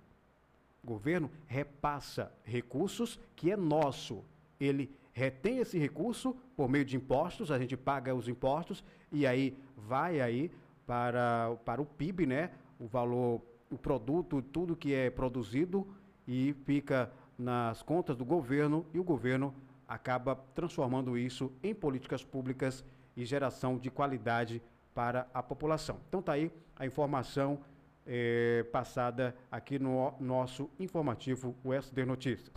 [0.82, 4.22] O governo repassa recursos que é nosso.
[4.58, 9.56] Ele retém esse recurso por meio de impostos, a gente paga os impostos e aí
[9.76, 10.50] vai aí
[10.86, 12.50] para, para o PIB, né?
[12.78, 15.86] O valor o produto, tudo que é produzido
[16.26, 17.10] e fica
[17.40, 19.54] nas contas do governo e o governo
[19.88, 22.84] acaba transformando isso em políticas públicas
[23.16, 24.62] e geração de qualidade
[24.94, 25.98] para a população.
[26.08, 27.58] Então tá aí a informação
[28.06, 32.52] eh, passada aqui no nosso informativo USD Notícias.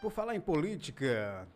[0.00, 1.46] Por falar em política,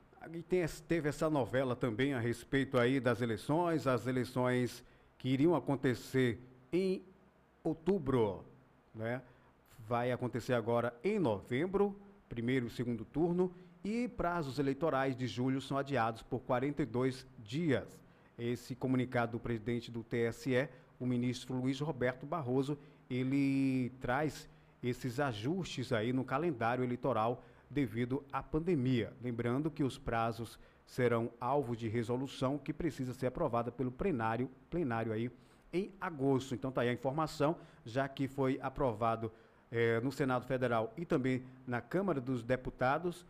[0.49, 4.85] tem, teve essa novela também a respeito aí das eleições, as eleições
[5.17, 6.39] que iriam acontecer
[6.73, 7.03] em
[7.65, 8.45] outubro,
[8.95, 9.23] né?
[9.79, 11.97] Vai acontecer agora em novembro,
[12.29, 13.53] primeiro e segundo turno,
[13.83, 17.99] e prazos eleitorais de julho são adiados por 42 dias.
[18.39, 20.69] Esse comunicado do presidente do TSE,
[20.99, 24.49] o ministro Luiz Roberto Barroso, ele traz
[24.83, 29.13] esses ajustes aí no calendário eleitoral devido à pandemia.
[29.23, 35.13] Lembrando que os prazos serão alvo de resolução que precisa ser aprovada pelo plenário, plenário
[35.13, 35.31] aí
[35.73, 36.55] em agosto.
[36.55, 37.57] Então tá aí a informação,
[37.87, 39.31] já que foi aprovado
[39.71, 43.25] eh, no Senado Federal e também na Câmara dos Deputados.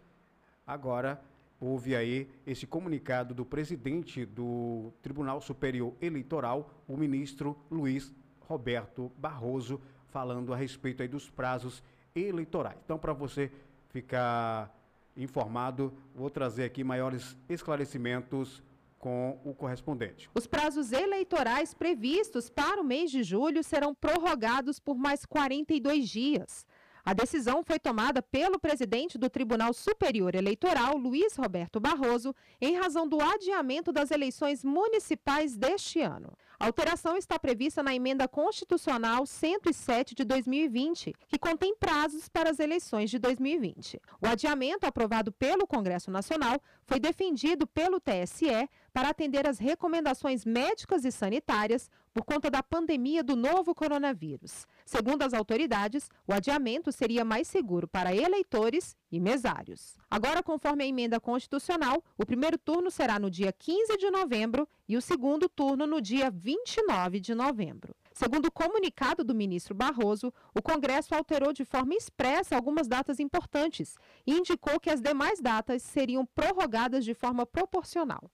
[0.66, 1.20] Agora
[1.61, 8.11] houve aí esse comunicado do presidente do Tribunal Superior Eleitoral, o ministro Luiz
[8.41, 11.82] Roberto Barroso, falando a respeito aí dos prazos
[12.14, 12.78] eleitorais.
[12.84, 13.53] Então, para você
[13.91, 14.74] ficar
[15.16, 18.62] informado, vou trazer aqui maiores esclarecimentos
[18.99, 20.30] com o correspondente.
[20.34, 26.66] Os prazos eleitorais previstos para o mês de julho serão prorrogados por mais 42 dias.
[27.03, 33.09] A decisão foi tomada pelo presidente do Tribunal Superior Eleitoral, Luiz Roberto Barroso, em razão
[33.09, 36.36] do adiamento das eleições municipais deste ano.
[36.63, 42.61] A alteração está prevista na emenda constitucional 107 de 2020, que contém prazos para as
[42.61, 43.99] eleições de 2020.
[44.21, 51.07] O adiamento aprovado pelo Congresso Nacional foi defendido pelo TSE para atender às recomendações médicas
[51.07, 54.67] e sanitárias por conta da pandemia do novo coronavírus.
[54.85, 59.97] Segundo as autoridades, o adiamento seria mais seguro para eleitores e mesários.
[60.11, 64.97] Agora, conforme a emenda constitucional, o primeiro turno será no dia 15 de novembro e
[64.97, 67.95] o segundo turno no dia 29 de novembro.
[68.13, 73.97] Segundo o comunicado do ministro Barroso, o Congresso alterou de forma expressa algumas datas importantes
[74.27, 78.31] e indicou que as demais datas seriam prorrogadas de forma proporcional.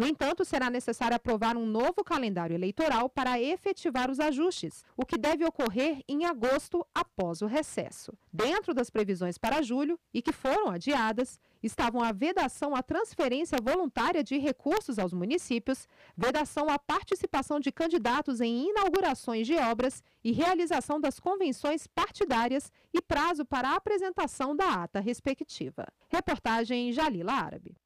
[0.00, 5.18] No entanto, será necessário aprovar um novo calendário eleitoral para efetivar os ajustes, o que
[5.18, 8.16] deve ocorrer em agosto após o recesso.
[8.32, 14.24] Dentro das previsões para julho, e que foram adiadas, estavam a vedação à transferência voluntária
[14.24, 15.86] de recursos aos municípios,
[16.16, 23.02] vedação à participação de candidatos em inaugurações de obras e realização das convenções partidárias e
[23.02, 25.86] prazo para a apresentação da ata respectiva.
[26.08, 27.76] Reportagem Jalila Árabe.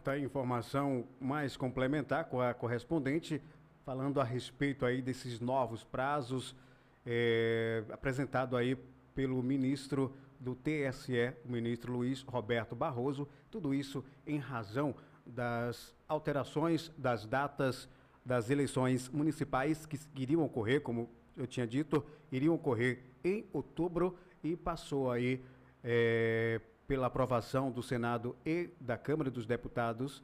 [0.00, 3.42] Tá aí informação mais complementar com a correspondente,
[3.84, 6.56] falando a respeito aí desses novos prazos
[7.04, 8.74] é, apresentado aí
[9.14, 14.94] pelo ministro do TSE, o ministro Luiz Roberto Barroso, tudo isso em razão
[15.26, 17.86] das alterações das datas
[18.24, 24.56] das eleições municipais que iriam ocorrer, como eu tinha dito, iriam ocorrer em outubro e
[24.56, 25.44] passou aí
[25.84, 26.60] é,
[26.92, 30.22] pela aprovação do Senado e da Câmara dos Deputados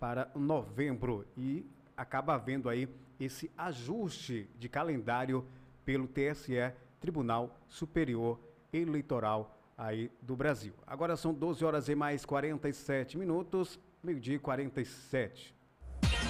[0.00, 2.88] para novembro e acaba havendo aí
[3.20, 5.44] esse ajuste de calendário
[5.84, 8.40] pelo TSE, Tribunal Superior
[8.72, 10.72] Eleitoral aí do Brasil.
[10.86, 15.54] Agora são 12 horas e mais 47 minutos, meio-dia e 47.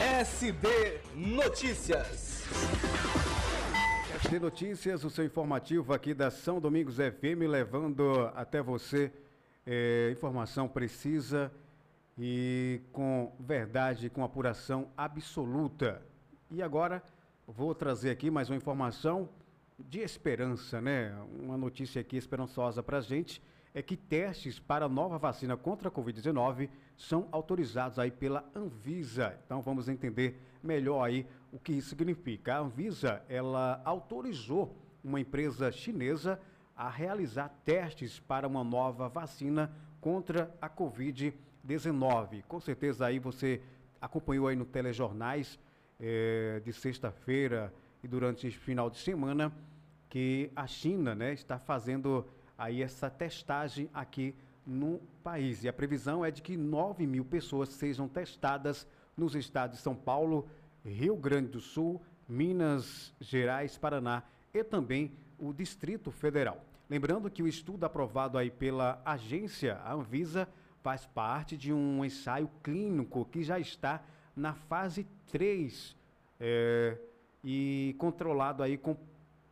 [0.00, 0.68] SD
[1.14, 2.42] Notícias.
[4.16, 9.12] SD Notícias, o seu informativo aqui da São Domingos FM, levando até você
[9.70, 11.52] é, informação precisa
[12.16, 16.02] e com verdade, com apuração absoluta.
[16.50, 17.02] E agora
[17.46, 19.28] vou trazer aqui mais uma informação
[19.78, 21.14] de esperança, né?
[21.38, 23.42] Uma notícia aqui esperançosa para a gente
[23.74, 29.38] é que testes para a nova vacina contra a Covid-19 são autorizados aí pela Anvisa.
[29.44, 32.54] Então vamos entender melhor aí o que isso significa.
[32.54, 36.40] A Anvisa, ela autorizou uma empresa chinesa
[36.78, 39.68] a realizar testes para uma nova vacina
[40.00, 42.44] contra a Covid-19.
[42.46, 43.60] Com certeza aí você
[44.00, 45.58] acompanhou aí no telejornais
[45.98, 49.52] eh, de sexta-feira e durante esse final de semana
[50.08, 52.24] que a China né, está fazendo
[52.56, 54.32] aí essa testagem aqui
[54.64, 55.64] no país.
[55.64, 59.96] E a previsão é de que 9 mil pessoas sejam testadas nos estados de São
[59.96, 60.48] Paulo,
[60.84, 64.22] Rio Grande do Sul, Minas Gerais, Paraná
[64.54, 65.10] e também
[65.40, 66.67] o Distrito Federal.
[66.88, 70.48] Lembrando que o estudo aprovado aí pela agência, Anvisa,
[70.82, 74.02] faz parte de um ensaio clínico que já está
[74.34, 75.96] na fase 3
[76.40, 76.96] é,
[77.44, 78.96] e controlado aí com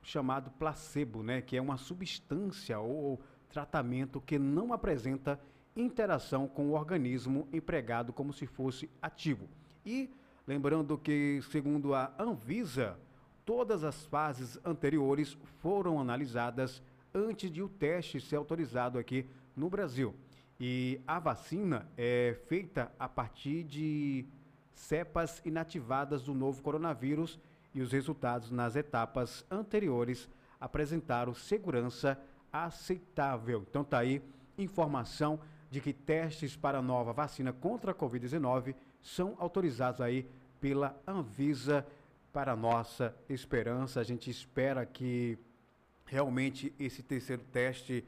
[0.02, 3.20] chamado placebo, né, que é uma substância ou
[3.50, 5.38] tratamento que não apresenta
[5.74, 9.48] interação com o organismo empregado como se fosse ativo.
[9.84, 10.08] E
[10.46, 12.96] lembrando que, segundo a Anvisa,
[13.44, 16.82] todas as fases anteriores foram analisadas
[17.16, 20.14] antes de o teste ser autorizado aqui no Brasil.
[20.60, 24.26] E a vacina é feita a partir de
[24.74, 27.38] cepas inativadas do novo coronavírus
[27.74, 30.28] e os resultados nas etapas anteriores
[30.60, 32.18] apresentaram segurança
[32.52, 33.64] aceitável.
[33.68, 34.22] Então tá aí
[34.58, 35.40] informação
[35.70, 40.28] de que testes para a nova vacina contra a Covid-19 são autorizados aí
[40.60, 41.86] pela Anvisa
[42.32, 44.00] para nossa esperança.
[44.00, 45.38] A gente espera que
[46.06, 48.04] realmente esse terceiro teste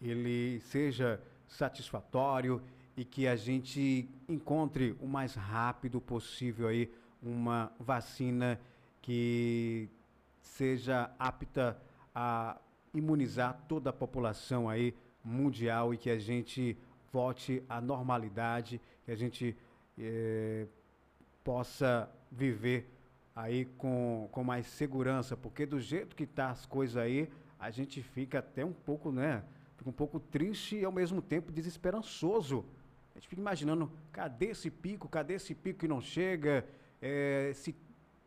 [0.00, 2.60] ele seja satisfatório
[2.96, 6.90] e que a gente encontre o mais rápido possível aí
[7.22, 8.60] uma vacina
[9.00, 9.88] que
[10.40, 11.80] seja apta
[12.14, 12.58] a
[12.92, 14.94] imunizar toda a população aí
[15.24, 16.76] mundial e que a gente
[17.12, 19.56] volte à normalidade, que a gente
[19.98, 20.66] eh,
[21.44, 22.88] possa viver
[23.34, 27.30] aí com, com mais segurança, porque do jeito que tá as coisas aí,
[27.62, 29.44] a gente fica até um pouco, né?
[29.76, 32.64] Fica um pouco triste e ao mesmo tempo desesperançoso.
[33.14, 35.08] A gente fica imaginando, cadê esse pico?
[35.08, 36.66] Cadê esse pico que não chega?
[37.00, 37.76] É, esse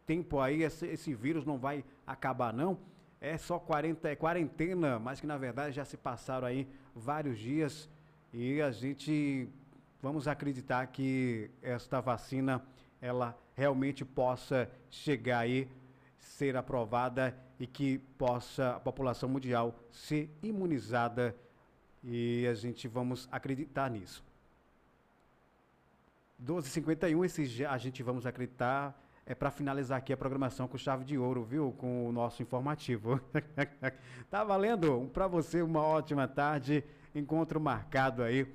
[0.06, 2.80] tempo aí, esse, esse, vírus não vai acabar, não?
[3.20, 6.66] É só 40, é quarentena, mas que na verdade já se passaram aí
[6.96, 7.90] vários dias
[8.32, 9.50] e a gente
[10.02, 12.66] vamos acreditar que esta vacina
[13.02, 15.68] ela realmente possa chegar aí,
[16.18, 21.36] ser aprovada e que possa a população mundial ser imunizada
[22.04, 24.24] e a gente vamos acreditar nisso.
[26.44, 31.18] 12h51, esse a gente vamos acreditar é para finalizar aqui a programação com chave de
[31.18, 31.74] ouro, viu?
[31.80, 33.20] Com o nosso informativo.
[34.30, 36.84] tá valendo para você uma ótima tarde.
[37.16, 38.46] Encontro marcado aí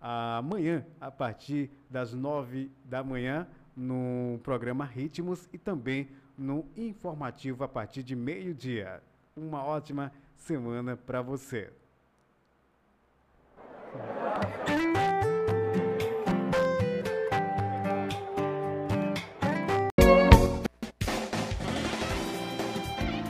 [0.00, 3.46] amanhã, a partir das nove da manhã,
[3.76, 6.08] no programa Ritmos e também
[6.40, 9.02] no informativo a partir de meio-dia.
[9.36, 11.70] Uma ótima semana para você.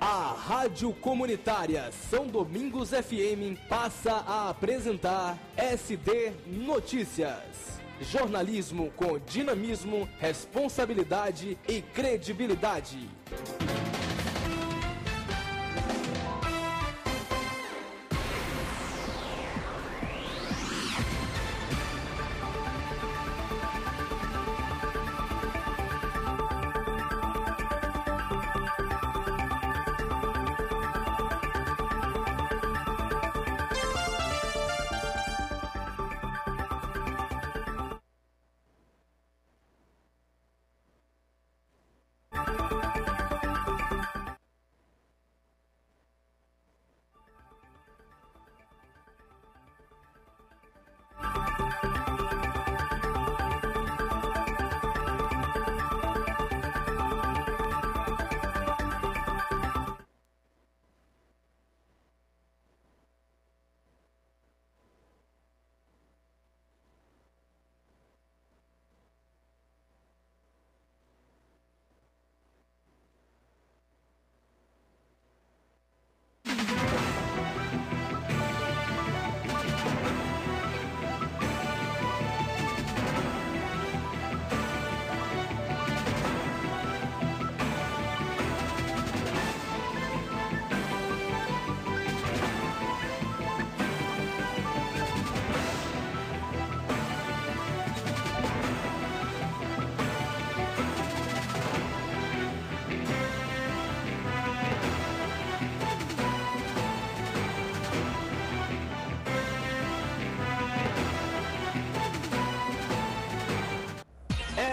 [0.01, 7.80] A Rádio Comunitária São Domingos FM passa a apresentar SD Notícias.
[8.01, 13.09] Jornalismo com dinamismo, responsabilidade e credibilidade.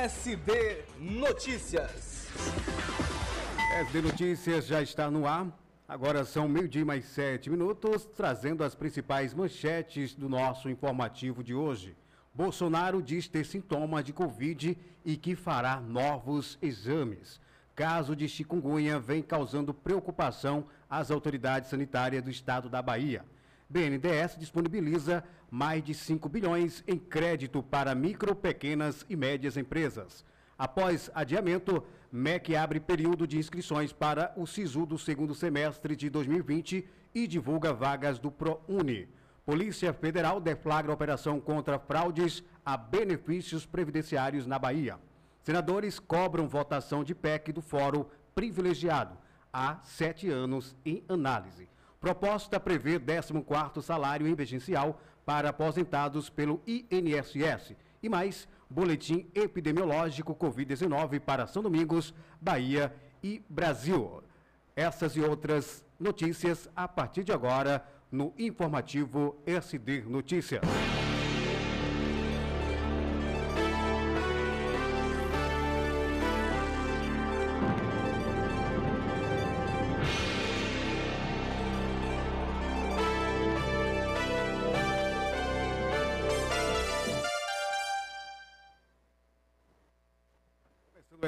[0.08, 2.30] SD Notícias.
[3.82, 5.46] SD Notícias já está no ar.
[5.86, 11.94] Agora são meio-dia mais sete minutos, trazendo as principais manchetes do nosso informativo de hoje.
[12.34, 17.42] Bolsonaro diz ter sintomas de Covid e que fará novos exames.
[17.76, 23.26] Caso de chikungunya vem causando preocupação às autoridades sanitárias do estado da Bahia.
[23.70, 30.26] BNDES disponibiliza mais de 5 bilhões em crédito para micro, pequenas e médias empresas.
[30.58, 36.88] Após adiamento, MEC abre período de inscrições para o SISU do segundo semestre de 2020
[37.14, 39.08] e divulga vagas do ProUni.
[39.46, 45.00] Polícia Federal deflagra operação contra fraudes a benefícios previdenciários na Bahia.
[45.42, 49.18] Senadores cobram votação de PEC do Fórum Privilegiado.
[49.54, 51.70] Há sete anos em análise.
[52.08, 57.76] Proposta prevê 14º salário emergencial para aposentados pelo INSS.
[58.02, 64.24] E mais, boletim epidemiológico Covid-19 para São Domingos, Bahia e Brasil.
[64.74, 70.62] Essas e outras notícias a partir de agora no informativo SD Notícias.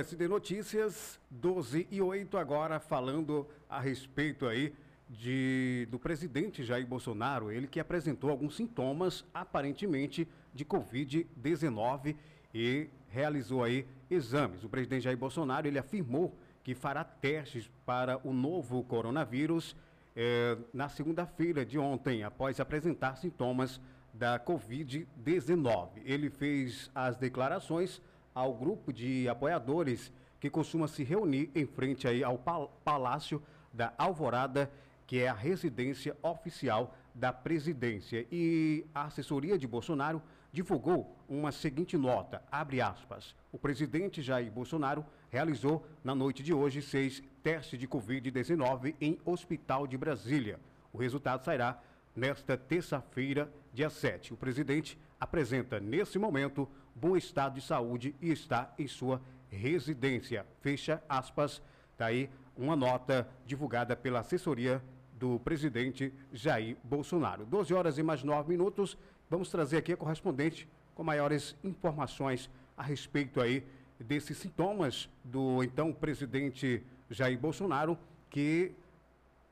[0.10, 4.74] SD Notícias, 12 e 8, agora falando a respeito aí
[5.08, 12.16] de, do presidente Jair Bolsonaro, ele que apresentou alguns sintomas, aparentemente, de Covid-19
[12.52, 14.64] e realizou aí exames.
[14.64, 19.76] O presidente Jair Bolsonaro, ele afirmou que fará testes para o novo coronavírus
[20.16, 23.80] eh, na segunda-feira de ontem, após apresentar sintomas
[24.12, 26.02] da Covid-19.
[26.04, 28.02] Ele fez as declarações
[28.40, 32.38] ao grupo de apoiadores que costuma se reunir em frente aí ao
[32.86, 34.72] Palácio da Alvorada,
[35.06, 38.26] que é a residência oficial da presidência.
[38.32, 40.22] E a assessoria de Bolsonaro
[40.54, 43.36] divulgou uma seguinte nota, abre aspas.
[43.52, 49.86] O presidente Jair Bolsonaro realizou na noite de hoje seis testes de Covid-19 em Hospital
[49.86, 50.62] de Brasília.
[50.94, 51.78] O resultado sairá
[52.16, 54.34] nesta terça-feira, dia 7.
[54.34, 60.46] O presidente apresenta, nesse momento, bom estado de saúde e está em sua residência.
[60.62, 61.62] Fecha aspas.
[61.92, 64.82] Está aí uma nota divulgada pela assessoria
[65.14, 67.46] do presidente Jair Bolsonaro.
[67.46, 68.98] 12 horas e mais 9 minutos.
[69.30, 73.66] Vamos trazer aqui a correspondente com maiores informações a respeito aí
[74.00, 77.98] desses sintomas do então presidente Jair Bolsonaro,
[78.30, 78.72] que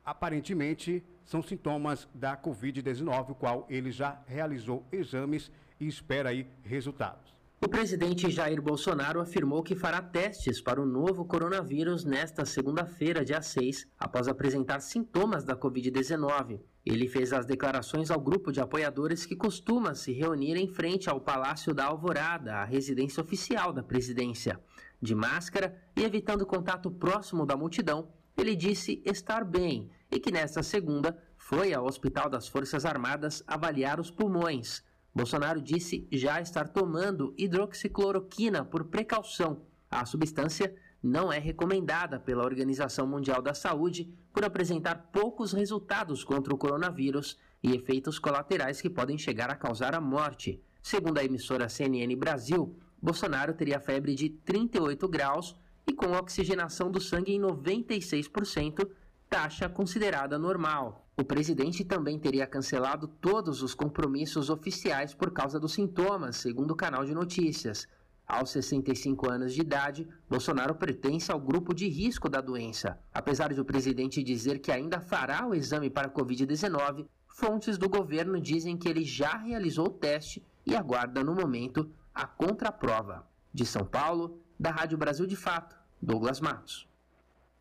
[0.06, 7.38] aparentemente são sintomas da Covid-19, o qual ele já realizou exames e espera aí resultados.
[7.60, 13.42] O presidente Jair Bolsonaro afirmou que fará testes para o novo coronavírus nesta segunda-feira, dia
[13.42, 16.60] 6, após apresentar sintomas da Covid-19.
[16.86, 21.20] Ele fez as declarações ao grupo de apoiadores que costuma se reunir em frente ao
[21.20, 24.60] Palácio da Alvorada, a residência oficial da presidência.
[25.02, 28.08] De máscara e evitando contato próximo da multidão,
[28.38, 34.00] ele disse estar bem e que nesta segunda foi ao Hospital das Forças Armadas avaliar
[34.00, 34.84] os pulmões.
[35.18, 39.64] Bolsonaro disse já estar tomando hidroxicloroquina por precaução.
[39.90, 46.54] A substância não é recomendada pela Organização Mundial da Saúde por apresentar poucos resultados contra
[46.54, 50.62] o coronavírus e efeitos colaterais que podem chegar a causar a morte.
[50.84, 55.56] Segundo a emissora CNN Brasil, Bolsonaro teria febre de 38 graus
[55.88, 58.88] e com oxigenação do sangue em 96%,
[59.28, 61.07] taxa considerada normal.
[61.20, 66.76] O presidente também teria cancelado todos os compromissos oficiais por causa dos sintomas, segundo o
[66.76, 67.88] canal de notícias.
[68.28, 73.00] Aos 65 anos de idade, Bolsonaro pertence ao grupo de risco da doença.
[73.12, 78.40] Apesar de o presidente dizer que ainda fará o exame para Covid-19, fontes do governo
[78.40, 83.28] dizem que ele já realizou o teste e aguarda no momento a contraprova.
[83.52, 86.88] De São Paulo, da Rádio Brasil de Fato, Douglas Matos.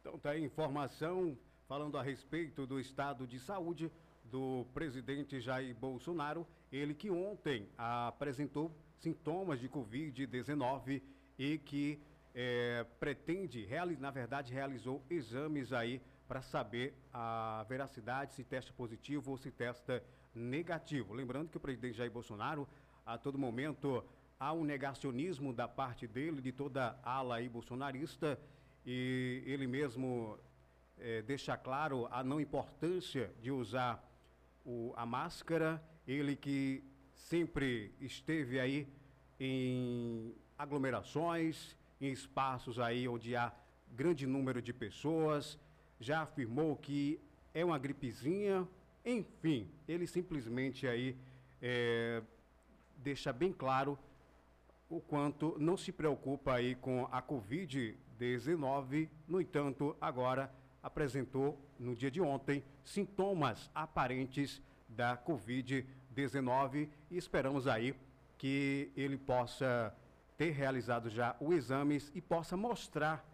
[0.02, 1.38] Então tá aí informação
[1.68, 3.90] falando a respeito do estado de saúde
[4.24, 11.02] do presidente Jair Bolsonaro, ele que ontem apresentou sintomas de Covid-19
[11.38, 12.00] e que
[12.34, 13.66] é, pretende,
[13.98, 20.02] na verdade, realizou exames aí para saber a veracidade, se testa positivo ou se testa
[20.34, 21.14] negativo.
[21.14, 22.68] Lembrando que o presidente Jair Bolsonaro,
[23.04, 24.04] a todo momento,
[24.38, 28.38] há um negacionismo da parte dele, de toda a ala aí bolsonarista,
[28.84, 30.38] e ele mesmo
[30.98, 34.02] é, deixa claro a não importância de usar
[34.64, 36.82] o, a máscara, ele que
[37.14, 38.88] sempre esteve aí
[39.38, 43.52] em aglomerações, em espaços aí onde há
[43.92, 45.58] grande número de pessoas,
[46.00, 47.20] já afirmou que
[47.54, 48.66] é uma gripezinha,
[49.04, 51.16] enfim, ele simplesmente aí
[51.60, 52.22] é,
[52.98, 53.98] deixa bem claro
[54.88, 62.10] o quanto não se preocupa aí com a Covid-19, no entanto, agora apresentou no dia
[62.10, 67.94] de ontem sintomas aparentes da Covid-19 e esperamos aí
[68.38, 69.94] que ele possa
[70.36, 73.24] ter realizado já os exames e possa mostrar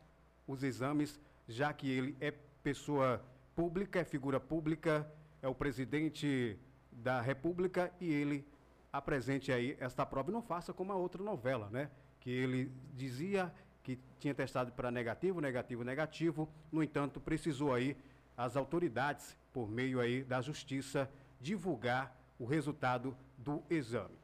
[0.47, 2.31] os exames, já que ele é
[2.63, 3.25] pessoa
[3.55, 6.59] pública, é figura pública, é o presidente
[6.91, 8.47] da República e ele
[8.93, 11.91] apresente aí esta prova e não faça como a outra novela, né?
[12.21, 13.53] Que ele dizia
[13.83, 17.97] que tinha testado para negativo, negativo, negativo, no entanto, precisou aí
[18.37, 21.11] as autoridades, por meio aí da justiça,
[21.41, 24.17] divulgar o resultado do exame.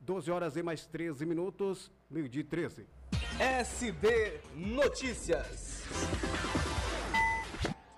[0.00, 2.86] 12 horas e mais 13 minutos, meio-dia 13.
[3.38, 5.84] SD Notícias.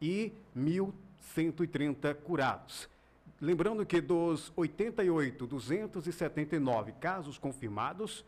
[0.00, 0.32] e
[1.20, 2.88] 1.130 curados.
[3.40, 8.24] Lembrando que dos 88.279 casos confirmados,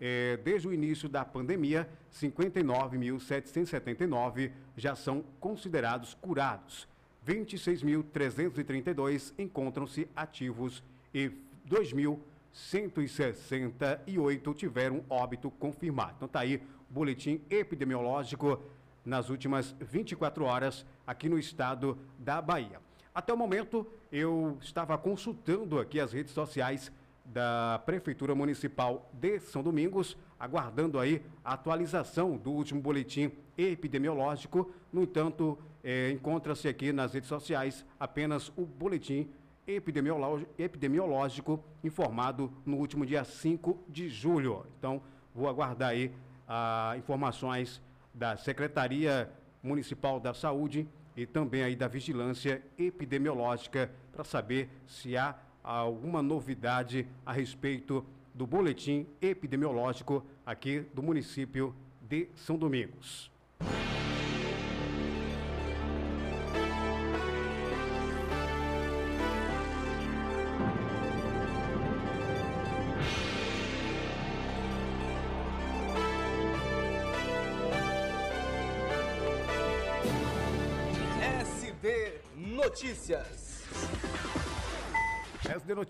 [0.00, 6.88] eh, desde o início da pandemia, 59.779 já são considerados curados.
[7.26, 11.32] 26.332 encontram-se ativos e
[11.68, 16.12] 2.168 tiveram óbito confirmado.
[16.16, 18.60] Então tá aí o boletim epidemiológico
[19.04, 22.80] nas últimas 24 horas aqui no estado da Bahia.
[23.14, 26.90] Até o momento, eu estava consultando aqui as redes sociais
[27.24, 34.70] da Prefeitura Municipal de São Domingos, aguardando aí a atualização do último boletim epidemiológico.
[34.92, 39.28] No entanto, eh, encontra-se aqui nas redes sociais apenas o boletim
[39.66, 44.66] epidemiológico, informado no último dia 5 de julho.
[44.78, 45.00] Então,
[45.34, 46.12] vou aguardar aí
[46.46, 47.80] ah, informações
[48.14, 49.28] da Secretaria
[49.62, 50.86] Municipal da Saúde
[51.16, 58.04] e também aí da Vigilância Epidemiológica para saber se há alguma novidade a respeito
[58.34, 63.33] do boletim epidemiológico aqui do município de São Domingos.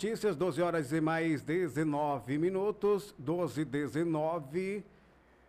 [0.05, 4.85] Notícias, 12 horas e mais 19 minutos, 12 e 19.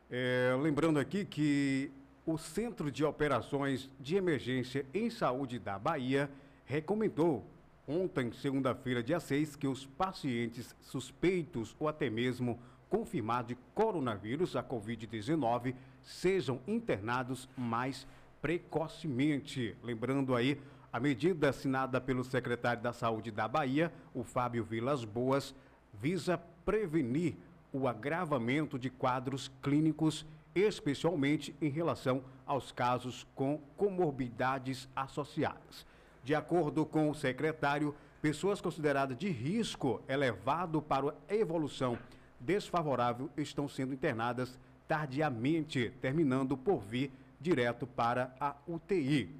[0.09, 1.91] É, lembrando aqui que
[2.25, 6.31] o Centro de Operações de Emergência em Saúde da Bahia
[6.63, 7.45] recomendou
[7.85, 12.57] ontem, segunda-feira, dia 6, que os pacientes suspeitos ou até mesmo
[12.89, 18.07] confirmados de coronavírus, a Covid-19, sejam internados mais
[18.41, 19.75] precocemente.
[19.83, 20.61] Lembrando aí
[20.95, 25.53] a medida assinada pelo secretário da Saúde da Bahia, o Fábio Vilas Boas,
[25.93, 27.35] visa prevenir
[27.73, 30.25] o agravamento de quadros clínicos,
[30.55, 35.85] especialmente em relação aos casos com comorbidades associadas.
[36.23, 41.99] De acordo com o secretário, pessoas consideradas de risco elevado para a evolução
[42.39, 49.35] desfavorável estão sendo internadas tardiamente, terminando por vir direto para a UTI.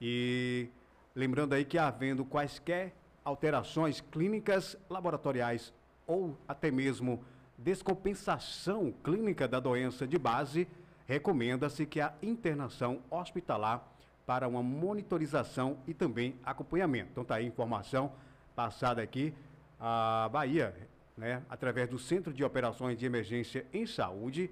[0.00, 0.70] E
[1.16, 2.94] lembrando aí que havendo quaisquer
[3.24, 5.72] alterações clínicas, laboratoriais
[6.06, 7.24] ou até mesmo
[7.56, 10.68] descompensação clínica da doença de base,
[11.06, 13.82] recomenda-se que a internação hospitalar
[14.26, 17.08] para uma monitorização e também acompanhamento.
[17.12, 18.12] Então tá aí a informação
[18.54, 19.32] passada aqui
[19.80, 20.74] a Bahia,
[21.16, 24.50] né, através do Centro de Operações de Emergência em Saúde,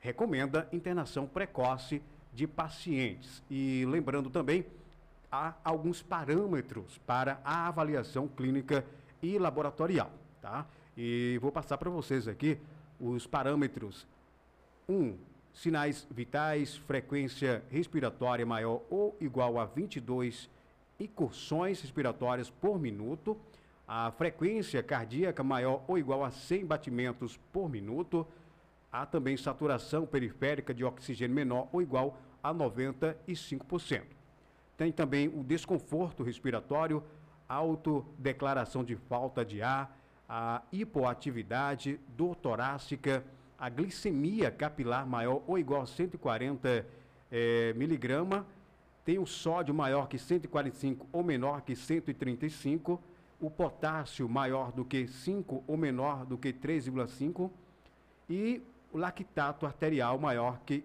[0.00, 2.02] recomenda internação precoce
[2.32, 3.42] de pacientes.
[3.50, 4.66] E lembrando também,
[5.34, 8.84] há alguns parâmetros para a avaliação clínica
[9.20, 10.64] e laboratorial, tá?
[10.96, 12.56] E vou passar para vocês aqui
[13.00, 14.06] os parâmetros.
[14.88, 15.16] Um,
[15.52, 20.48] sinais vitais, frequência respiratória maior ou igual a 22
[21.00, 23.36] incursões respiratórias por minuto,
[23.88, 28.26] a frequência cardíaca maior ou igual a 100 batimentos por minuto,
[28.92, 34.13] há também saturação periférica de oxigênio menor ou igual a 95%.
[34.76, 37.02] Tem também o desconforto respiratório,
[37.48, 39.96] autodeclaração de falta de ar,
[40.28, 43.24] a hipoatividade, dor torácica,
[43.58, 46.86] a glicemia capilar maior ou igual a 140
[47.30, 48.46] eh, miligrama,
[49.04, 53.00] tem o sódio maior que 145 ou menor que 135,
[53.40, 57.50] o potássio maior do que 5 ou menor do que 3,5
[58.28, 58.62] e
[58.92, 60.82] o lactato arterial maior que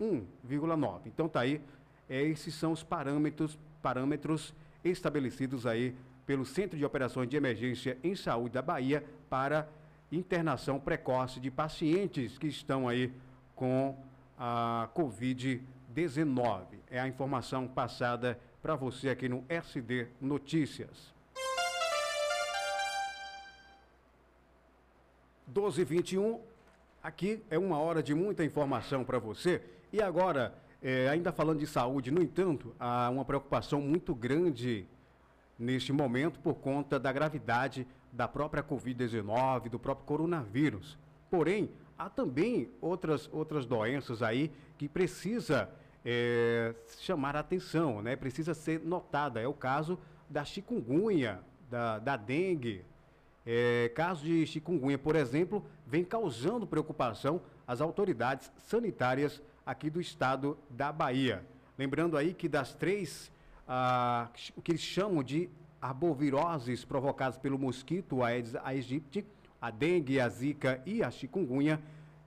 [0.00, 1.02] 1,9.
[1.06, 1.60] Então tá aí, é,
[2.08, 5.94] esses são os parâmetros, parâmetros estabelecidos aí
[6.26, 9.68] pelo Centro de Operações de Emergência em Saúde da Bahia para
[10.10, 13.12] internação precoce de pacientes que estão aí
[13.54, 13.96] com
[14.38, 16.64] a Covid-19.
[16.90, 21.12] É a informação passada para você aqui no SD Notícias.
[25.52, 26.40] 12h21,
[27.02, 29.62] aqui é uma hora de muita informação para você.
[29.92, 30.54] E agora,
[30.84, 34.86] é, ainda falando de saúde, no entanto, há uma preocupação muito grande
[35.58, 40.98] neste momento por conta da gravidade da própria Covid-19, do próprio coronavírus.
[41.30, 45.70] Porém, há também outras, outras doenças aí que precisa
[46.04, 48.14] é, chamar a atenção, né?
[48.14, 49.40] precisa ser notada.
[49.40, 52.84] É o caso da chikungunya, da, da dengue
[53.46, 60.58] É, caso de chikungunya, por exemplo, vem causando preocupação às autoridades sanitárias aqui do estado
[60.70, 61.44] da Bahia.
[61.76, 63.30] Lembrando aí que das três,
[63.66, 65.48] ah, o que eles chamam de
[65.80, 69.26] arboviroses provocadas pelo mosquito Aedes aegypti,
[69.60, 71.80] a dengue, a zika e a chikungunya,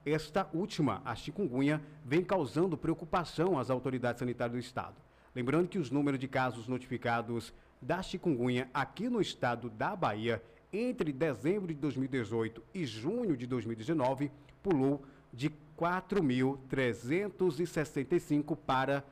[0.05, 4.95] esta última, a chikungunya, vem causando preocupação às autoridades sanitárias do estado.
[5.35, 11.11] Lembrando que os números de casos notificados da chikungunya aqui no estado da Bahia entre
[11.11, 14.31] dezembro de 2018 e junho de 2019
[14.63, 19.05] pulou de 4.365 para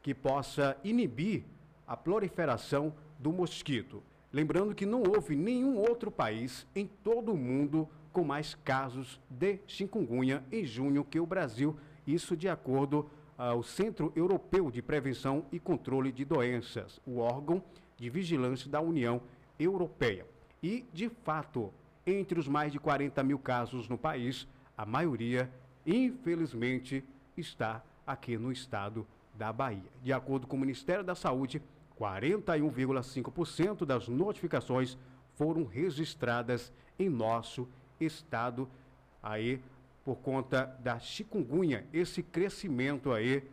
[0.00, 1.44] que possa inibir
[1.86, 4.02] a proliferação do mosquito.
[4.32, 9.58] Lembrando que não houve nenhum outro país em todo o mundo com mais casos de
[9.66, 11.76] chikungunya em junho que o Brasil,
[12.06, 17.62] isso de acordo ao Centro Europeu de Prevenção e Controle de Doenças, o órgão
[17.98, 19.20] de vigilância da União
[19.58, 20.26] Europeia.
[20.62, 21.72] E, de fato,
[22.06, 25.50] entre os mais de 40 mil casos no país, a maioria,
[25.86, 27.04] infelizmente,
[27.36, 29.82] está aqui no estado da Bahia.
[30.02, 31.60] De acordo com o Ministério da Saúde,
[32.02, 34.98] 41,5% das notificações
[35.36, 37.68] foram registradas em nosso
[38.00, 38.68] estado.
[39.22, 39.62] Aí
[40.04, 43.48] por conta da chikungunya, esse crescimento aí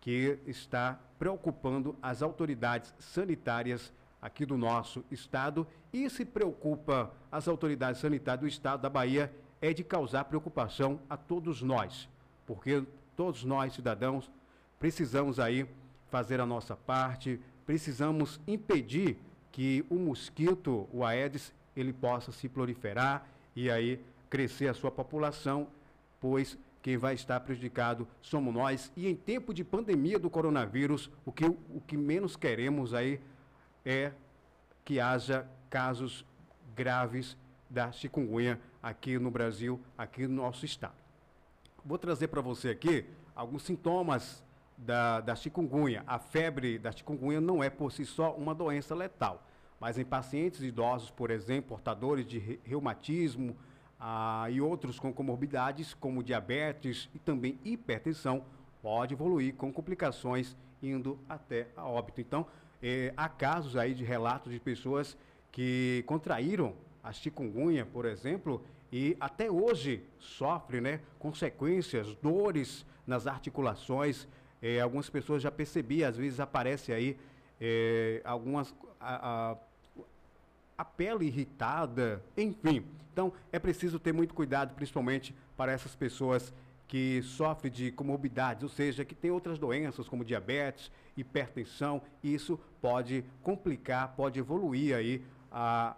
[0.00, 3.92] que está preocupando as autoridades sanitárias
[4.22, 5.66] aqui do nosso estado.
[5.92, 11.16] E se preocupa as autoridades sanitárias do estado da Bahia é de causar preocupação a
[11.16, 12.08] todos nós,
[12.46, 12.84] porque
[13.16, 14.30] todos nós cidadãos
[14.78, 15.68] precisamos aí
[16.10, 19.18] fazer a nossa parte, precisamos impedir
[19.52, 25.68] que o mosquito, o Aedes, ele possa se proliferar e aí crescer a sua população,
[26.20, 28.92] pois quem vai estar prejudicado somos nós.
[28.96, 33.20] E em tempo de pandemia do coronavírus, o que, o que menos queremos aí
[33.84, 34.12] é
[34.84, 36.24] que haja casos
[36.74, 37.36] graves
[37.68, 40.94] da chikungunya aqui no Brasil, aqui no nosso estado.
[41.84, 43.04] Vou trazer para você aqui
[43.34, 44.42] alguns sintomas
[44.78, 46.04] da, da chikungunya.
[46.06, 49.42] A febre da chikungunya não é por si só uma doença letal,
[49.80, 53.56] mas em pacientes idosos, por exemplo, portadores de reumatismo
[53.98, 58.44] ah, e outros com comorbidades, como diabetes e também hipertensão,
[58.80, 62.20] pode evoluir com complicações indo até a óbito.
[62.20, 62.46] Então,
[62.80, 65.16] eh, há casos aí de relatos de pessoas
[65.50, 68.62] que contraíram a chikungunya, por exemplo,
[68.92, 74.28] e até hoje sofrem né, consequências, dores nas articulações,
[74.62, 77.16] é, algumas pessoas já percebi, às vezes aparece aí
[77.60, 78.74] é, algumas.
[79.00, 79.56] A, a,
[80.76, 82.84] a pele irritada, enfim.
[83.12, 86.54] Então, é preciso ter muito cuidado, principalmente para essas pessoas
[86.86, 92.58] que sofrem de comorbidades, ou seja, que tem outras doenças como diabetes, hipertensão, e isso
[92.80, 95.96] pode complicar, pode evoluir aí a,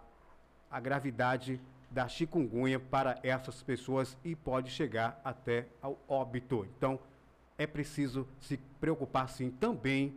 [0.69, 1.61] a gravidade
[1.91, 6.67] da chikungunya para essas pessoas e pode chegar até ao óbito.
[6.75, 6.99] Então,
[7.61, 10.15] é preciso se preocupar sim também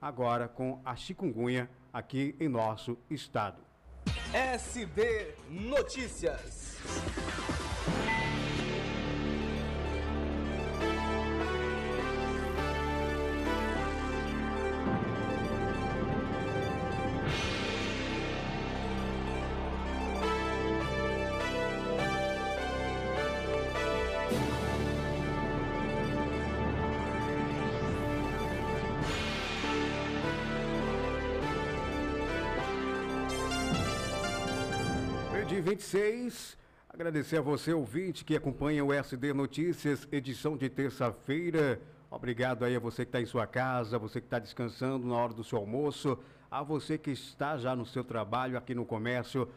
[0.00, 3.58] agora com a chikungunya aqui em nosso estado.
[4.32, 6.78] SD Notícias.
[35.88, 36.58] 26.
[36.90, 41.80] Agradecer a você, ouvinte, que acompanha o SD Notícias, edição de terça-feira.
[42.10, 45.32] Obrigado aí a você que está em sua casa, você que está descansando na hora
[45.32, 46.18] do seu almoço,
[46.50, 49.48] a você que está já no seu trabalho, aqui no comércio.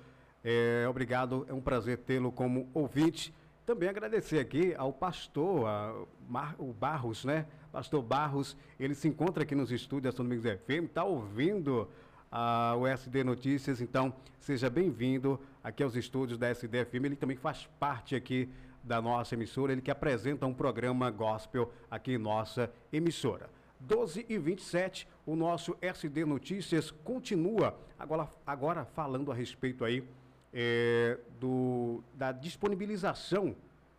[0.42, 3.34] É, obrigado, é um prazer tê-lo como ouvinte.
[3.66, 5.94] Também agradecer aqui ao pastor, a
[6.30, 7.46] Mar, o Barros, né?
[7.74, 11.90] Pastor Barros, ele se encontra aqui nos estúdios da São Domingos FM, está ouvindo
[12.32, 13.82] ao SD Notícias.
[13.82, 17.06] Então, seja bem-vindo aqui aos estúdios da SDFM.
[17.06, 18.50] Ele também faz parte aqui
[18.84, 23.50] da nossa emissora, ele que apresenta um programa gospel aqui em nossa emissora.
[23.80, 30.04] 12 e 27, o nosso SD Notícias continua agora, agora falando a respeito aí
[30.54, 33.56] é, do, da disponibilização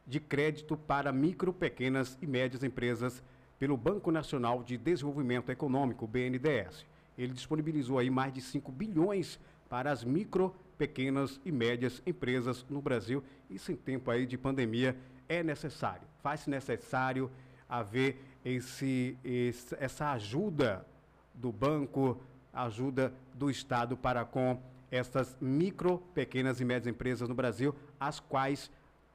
[0.06, 3.22] de crédito para micro, pequenas e médias empresas
[3.58, 6.84] pelo Banco Nacional de Desenvolvimento Econômico, BNDES.
[7.16, 12.80] Ele disponibilizou aí mais de 5 bilhões para as micro, pequenas e médias empresas no
[12.80, 13.22] Brasil.
[13.48, 14.96] Isso em tempo aí de pandemia
[15.28, 16.06] é necessário.
[16.22, 17.30] Faz-se necessário
[17.68, 20.86] haver esse, esse, essa ajuda
[21.34, 22.20] do banco,
[22.52, 24.60] ajuda do Estado para com
[24.90, 28.70] essas micro, pequenas e médias empresas no Brasil, as quais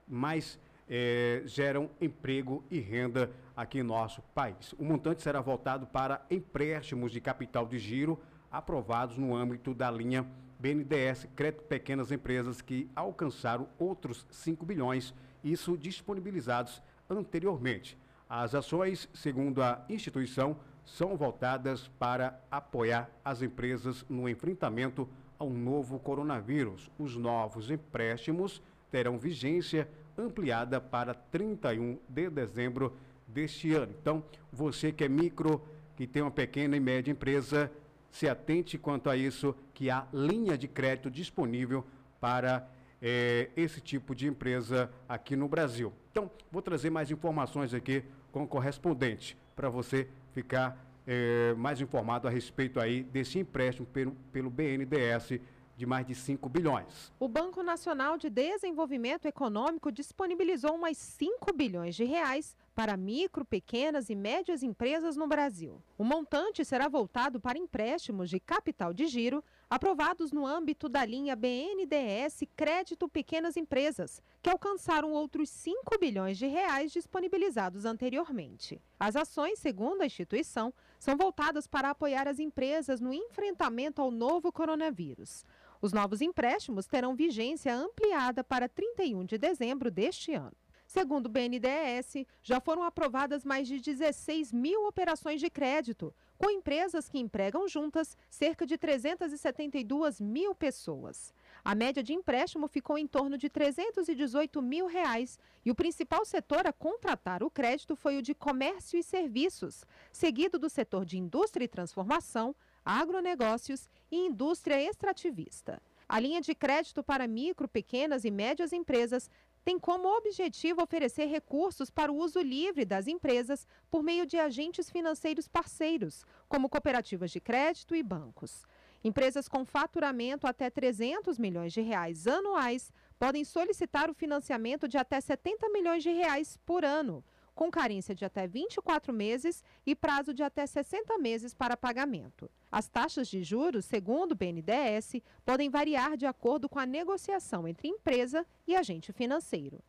[0.07, 0.59] mais
[0.89, 4.73] eh, geram emprego e renda aqui em nosso país.
[4.73, 8.21] O montante será voltado para empréstimos de capital de giro
[8.51, 10.27] aprovados no âmbito da linha
[10.59, 15.11] BNDES Crédito Pequenas Empresas que alcançaram outros 5 bilhões,
[15.43, 17.97] isso disponibilizados anteriormente.
[18.29, 25.09] As ações, segundo a instituição, são voltadas para apoiar as empresas no enfrentamento
[25.39, 26.91] ao novo coronavírus.
[26.97, 28.61] Os novos empréstimos
[28.91, 32.93] terão vigência ampliada para 31 de dezembro
[33.27, 33.93] deste ano.
[34.01, 35.61] Então, você que é micro,
[35.95, 37.71] que tem uma pequena e média empresa,
[38.09, 41.85] se atente quanto a isso, que há linha de crédito disponível
[42.19, 42.67] para
[43.01, 45.93] eh, esse tipo de empresa aqui no Brasil.
[46.11, 52.27] Então, vou trazer mais informações aqui com o correspondente, para você ficar eh, mais informado
[52.27, 55.39] a respeito aí desse empréstimo pelo, pelo BNDES
[55.77, 57.13] de mais de 5 bilhões.
[57.19, 64.09] O Banco Nacional de Desenvolvimento Econômico disponibilizou mais 5 bilhões de reais para micro, pequenas
[64.09, 65.81] e médias empresas no Brasil.
[65.97, 71.35] O montante será voltado para empréstimos de capital de giro aprovados no âmbito da linha
[71.35, 78.81] BNDES Crédito Pequenas Empresas, que alcançaram outros 5 bilhões de reais disponibilizados anteriormente.
[78.99, 84.51] As ações, segundo a instituição, são voltadas para apoiar as empresas no enfrentamento ao novo
[84.51, 85.45] coronavírus.
[85.81, 90.55] Os novos empréstimos terão vigência ampliada para 31 de dezembro deste ano.
[90.87, 97.09] Segundo o BNDES, já foram aprovadas mais de 16 mil operações de crédito, com empresas
[97.09, 101.33] que empregam juntas cerca de 372 mil pessoas.
[101.63, 106.65] A média de empréstimo ficou em torno de 318 mil reais e o principal setor
[106.65, 111.65] a contratar o crédito foi o de comércio e serviços, seguido do setor de indústria
[111.65, 112.55] e transformação,
[112.87, 115.81] agronegócios e indústria extrativista.
[116.07, 119.29] A linha de crédito para micro, pequenas e médias empresas
[119.65, 124.89] tem como objetivo oferecer recursos para o uso livre das empresas por meio de agentes
[124.89, 128.65] financeiros parceiros, como cooperativas de crédito e bancos.
[129.03, 135.19] Empresas com faturamento até 300 milhões de reais anuais podem solicitar o financiamento de até
[135.19, 137.21] 70 milhões de reais por ano
[137.57, 142.47] com carência de até 24 meses e prazo de até 60 meses para pagamento.
[142.71, 147.87] As taxas de juros, segundo o BNDES, podem variar de acordo com a negociação entre
[147.87, 149.79] empresa e agente financeiro.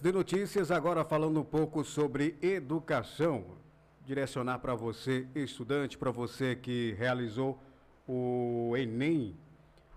[0.05, 3.57] SD Notícias agora falando um pouco sobre educação.
[4.05, 7.59] Direcionar para você, estudante, para você que realizou
[8.07, 9.35] o Enem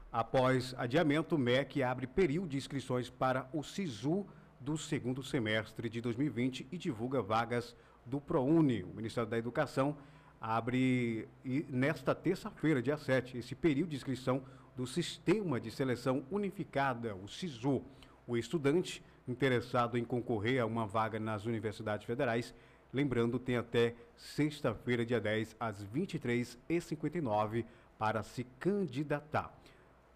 [0.10, 4.26] após adiamento, o MEC abre período de inscrições para o SISU
[4.62, 7.76] do segundo semestre de 2020 e divulga vagas
[8.06, 8.84] do ProUni.
[8.84, 9.98] O Ministério da Educação
[10.40, 11.28] abre
[11.68, 14.42] nesta terça-feira, dia 7, esse período de inscrição
[14.74, 17.84] do Sistema de Seleção Unificada, o SISU.
[18.26, 22.54] O estudante interessado em concorrer a uma vaga nas universidades federais,
[22.94, 27.66] lembrando, tem até sexta-feira, dia 10, às 23h59,
[27.98, 29.54] para se candidatar.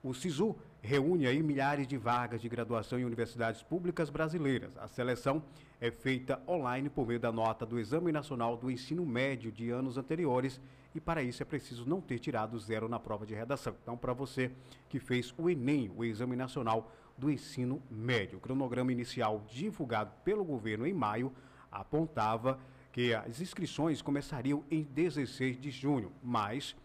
[0.03, 4.75] O SISU reúne aí milhares de vagas de graduação em universidades públicas brasileiras.
[4.77, 5.43] A seleção
[5.79, 9.97] é feita online por meio da nota do Exame Nacional do Ensino Médio de anos
[9.97, 10.59] anteriores
[10.95, 13.75] e para isso é preciso não ter tirado zero na prova de redação.
[13.81, 14.51] Então, para você
[14.89, 20.43] que fez o Enem, o Exame Nacional do Ensino Médio, o cronograma inicial divulgado pelo
[20.43, 21.31] governo em maio
[21.71, 22.59] apontava
[22.91, 26.75] que as inscrições começariam em 16 de junho, mas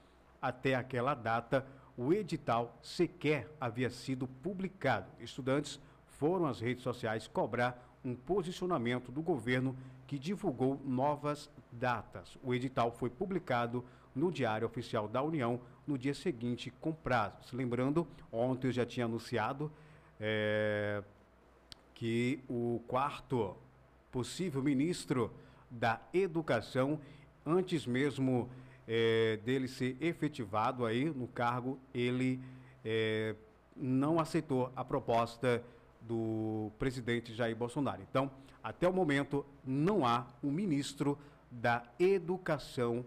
[0.40, 5.06] até aquela data o edital sequer havia sido publicado.
[5.18, 9.74] Estudantes foram às redes sociais cobrar um posicionamento do governo
[10.06, 12.36] que divulgou novas datas.
[12.42, 13.82] O edital foi publicado
[14.14, 17.52] no Diário Oficial da União no dia seguinte, com prazos.
[17.52, 19.72] Lembrando, ontem eu já tinha anunciado
[20.20, 21.02] é,
[21.94, 23.56] que o quarto
[24.10, 25.32] possível ministro
[25.70, 27.00] da Educação,
[27.44, 28.48] antes mesmo
[28.86, 32.40] é, dele ser efetivado aí no cargo, ele
[32.84, 33.34] é,
[33.76, 35.62] não aceitou a proposta
[36.00, 38.02] do presidente Jair Bolsonaro.
[38.08, 38.30] Então,
[38.62, 41.18] até o momento, não há um ministro
[41.50, 43.04] da Educação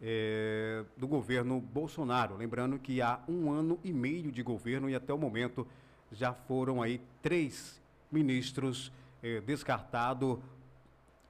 [0.00, 2.36] é, do governo Bolsonaro.
[2.36, 5.66] Lembrando que há um ano e meio de governo e até o momento
[6.12, 7.80] já foram aí três
[8.10, 10.38] ministros é, descartados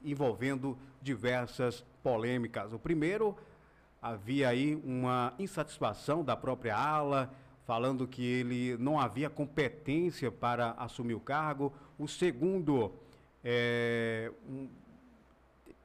[0.05, 2.73] envolvendo diversas polêmicas.
[2.73, 3.37] O primeiro
[4.01, 7.33] havia aí uma insatisfação da própria ala,
[7.67, 11.73] falando que ele não havia competência para assumir o cargo.
[11.99, 12.93] O segundo
[13.45, 14.69] é, um,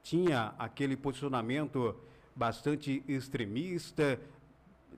[0.01, 1.95] tinha aquele posicionamento
[2.35, 4.19] bastante extremista,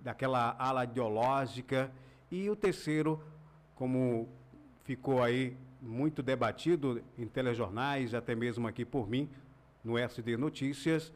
[0.02, 1.92] daquela ala ideológica.
[2.32, 3.22] E o terceiro,
[3.76, 4.28] como
[4.84, 9.30] ficou aí muito debatido em telejornais, até mesmo aqui por mim,
[9.84, 11.14] no SD Notícias,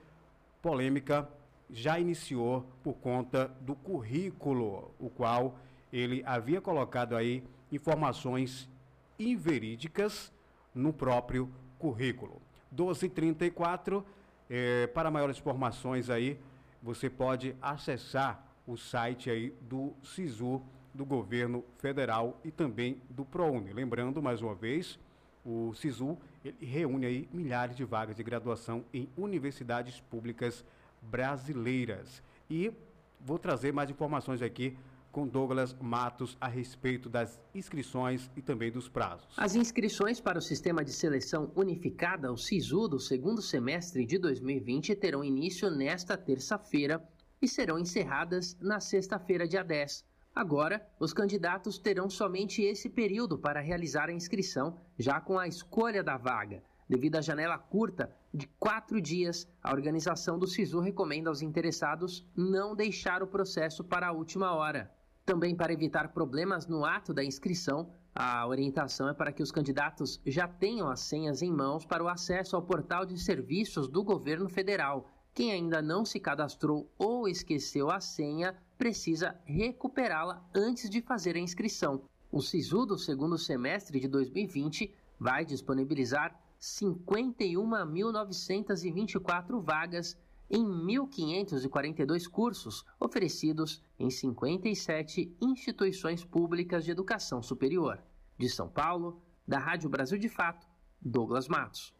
[0.61, 1.27] polêmica
[1.69, 5.57] já iniciou por conta do currículo, o qual
[5.91, 8.69] ele havia colocado aí informações
[9.18, 10.31] inverídicas
[10.73, 12.41] no próprio currículo.
[12.72, 14.06] 1234,
[14.49, 16.40] eh, para maiores informações aí,
[16.81, 20.61] você pode acessar o site aí do SISU,
[20.94, 23.74] do governo federal e também do ProUni.
[23.74, 24.99] Lembrando, mais uma vez,
[25.45, 26.18] o SISU
[26.60, 30.64] reúne aí milhares de vagas de graduação em universidades públicas
[31.02, 32.22] brasileiras.
[32.49, 32.72] E
[33.20, 34.78] vou trazer mais informações aqui
[35.11, 39.28] com Douglas Matos a respeito das inscrições e também dos prazos.
[39.38, 44.95] As inscrições para o Sistema de Seleção Unificada, o SISU, do segundo semestre de 2020
[44.95, 47.03] terão início nesta terça-feira
[47.41, 50.09] e serão encerradas na sexta-feira, dia 10.
[50.35, 56.03] Agora, os candidatos terão somente esse período para realizar a inscrição, já com a escolha
[56.03, 56.64] da vaga.
[56.88, 62.76] Devido à janela curta de quatro dias, a organização do SISU recomenda aos interessados não
[62.76, 64.91] deixar o processo para a última hora.
[65.26, 70.19] Também para evitar problemas no ato da inscrição, a orientação é para que os candidatos
[70.26, 74.49] já tenham as senhas em mãos para o acesso ao portal de serviços do governo
[74.49, 75.07] federal.
[75.34, 81.39] Quem ainda não se cadastrou ou esqueceu a senha precisa recuperá-la antes de fazer a
[81.39, 82.01] inscrição.
[82.31, 90.18] O SISU do segundo semestre de 2020 vai disponibilizar 51.924 vagas
[90.49, 98.01] em 1.542 cursos oferecidos em 57 instituições públicas de educação superior.
[98.38, 100.65] De São Paulo, da Rádio Brasil de Fato,
[101.01, 101.93] Douglas Matos.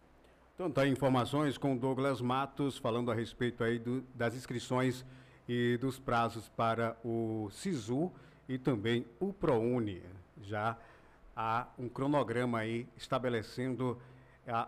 [0.56, 5.06] Então tá informações com Douglas Matos falando a respeito aí do, das inscrições
[5.50, 8.12] e dos prazos para o SISU
[8.48, 10.04] e também o ProUni.
[10.44, 10.78] Já
[11.36, 14.00] há um cronograma aí estabelecendo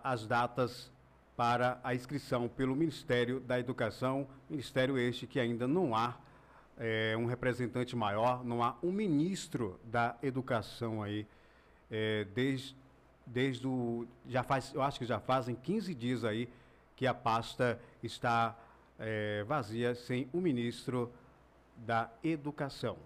[0.03, 0.91] as datas
[1.37, 6.17] para a inscrição pelo Ministério da Educação, ministério este que ainda não há
[6.79, 11.27] é, um representante maior, não há um ministro da Educação aí,
[11.91, 12.75] é, desde,
[13.23, 16.49] desde o, já faz, eu acho que já fazem 15 dias aí
[16.95, 18.57] que a pasta está
[19.01, 21.11] é, vazia sem o ministro
[21.75, 22.97] da Educação.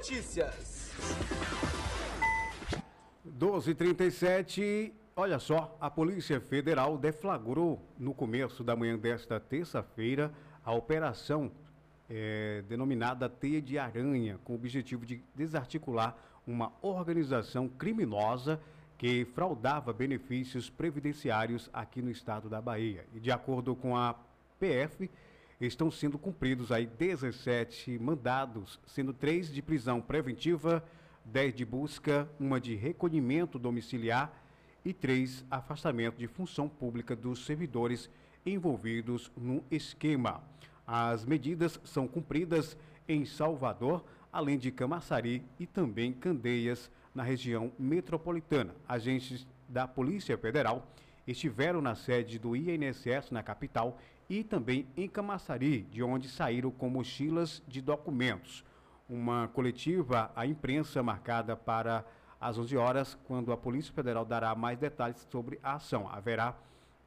[0.00, 0.92] Notícias.
[3.26, 4.99] 12:37.
[5.22, 10.32] Olha só, a Polícia Federal deflagrou no começo da manhã desta terça-feira
[10.64, 11.52] a operação
[12.08, 16.16] é, denominada Teia de Aranha, com o objetivo de desarticular
[16.46, 18.58] uma organização criminosa
[18.96, 23.04] que fraudava benefícios previdenciários aqui no estado da Bahia.
[23.14, 24.14] E de acordo com a
[24.58, 25.10] PF,
[25.60, 30.82] estão sendo cumpridos aí 17 mandados, sendo três de prisão preventiva,
[31.26, 34.39] 10 de busca, uma de recolhimento domiciliar
[34.84, 38.10] e três afastamento de função pública dos servidores
[38.44, 40.42] envolvidos no esquema.
[40.86, 42.76] As medidas são cumpridas
[43.08, 48.74] em Salvador, além de Camaçari e também Candeias, na região metropolitana.
[48.88, 50.86] Agentes da Polícia Federal
[51.26, 53.98] estiveram na sede do INSS na capital
[54.28, 58.64] e também em Camaçari, de onde saíram com mochilas de documentos.
[59.08, 62.04] Uma coletiva à imprensa marcada para
[62.40, 66.08] às 11 horas, quando a Polícia Federal dará mais detalhes sobre a ação.
[66.08, 66.56] Haverá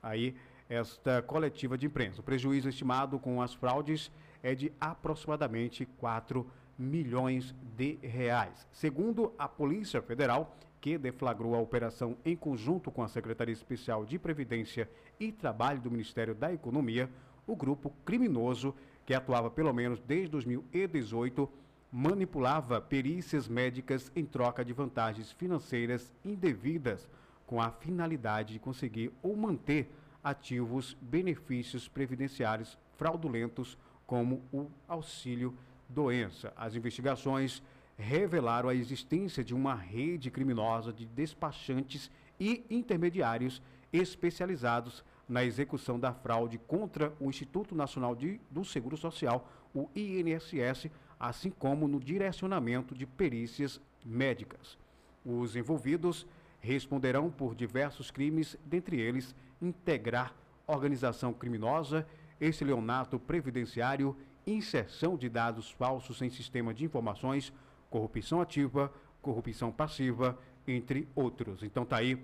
[0.02, 0.36] aí
[0.70, 2.22] esta coletiva de imprensa.
[2.22, 4.12] O prejuízo estimado com as fraudes
[4.42, 6.46] é de aproximadamente 4
[6.78, 8.68] milhões de reais.
[8.72, 14.20] Segundo a Polícia Federal, que deflagrou a operação em conjunto com a Secretaria Especial de
[14.20, 14.90] Previdência
[15.20, 17.10] e Trabalho do Ministério da Economia,
[17.48, 21.50] o grupo criminoso, que atuava pelo menos desde 2018,
[21.96, 27.08] manipulava perícias médicas em troca de vantagens financeiras indevidas,
[27.46, 29.94] com a finalidade de conseguir ou manter
[30.24, 35.56] ativos benefícios previdenciários fraudulentos, como o auxílio
[35.88, 36.52] doença.
[36.58, 37.62] As investigações
[37.96, 42.10] revelaram a existência de uma rede criminosa de despachantes
[42.40, 43.62] e intermediários
[43.92, 50.90] especializados na execução da fraude contra o Instituto Nacional de, do Seguro Social, o INSS,
[51.24, 54.78] assim como no direcionamento de perícias médicas.
[55.26, 56.28] Os envolvidos
[56.60, 60.36] responderão por diversos crimes, dentre eles integrar
[60.68, 62.06] organização criminosa,
[62.42, 67.54] estelionato previdenciário, inserção de dados falsos em sistema de informações,
[67.90, 68.92] corrupção ativa,
[69.22, 70.38] corrupção passiva,
[70.68, 71.64] entre outros.
[71.64, 72.22] Então tá aí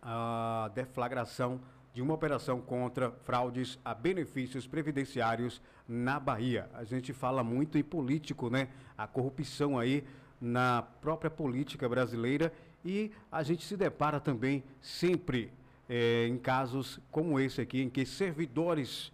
[0.00, 1.60] a deflagração
[1.98, 6.70] de uma operação contra fraudes a benefícios previdenciários na Bahia.
[6.72, 8.68] A gente fala muito em político, né?
[8.96, 10.04] A corrupção aí
[10.40, 12.52] na própria política brasileira
[12.84, 15.50] e a gente se depara também sempre
[15.88, 19.12] é, em casos como esse aqui, em que servidores,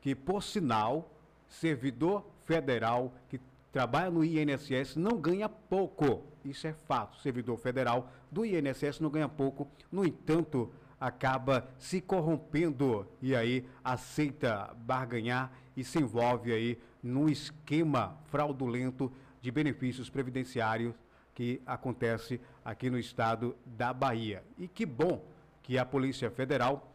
[0.00, 1.08] que por sinal,
[1.46, 3.38] servidor federal que
[3.70, 6.24] trabalha no INSS não ganha pouco.
[6.44, 7.20] Isso é fato.
[7.20, 9.68] Servidor federal do INSS não ganha pouco.
[9.92, 18.18] No entanto, acaba se corrompendo e aí aceita barganhar e se envolve aí num esquema
[18.26, 20.94] fraudulento de benefícios previdenciários
[21.34, 24.42] que acontece aqui no estado da Bahia.
[24.58, 25.24] E que bom
[25.62, 26.92] que a Polícia Federal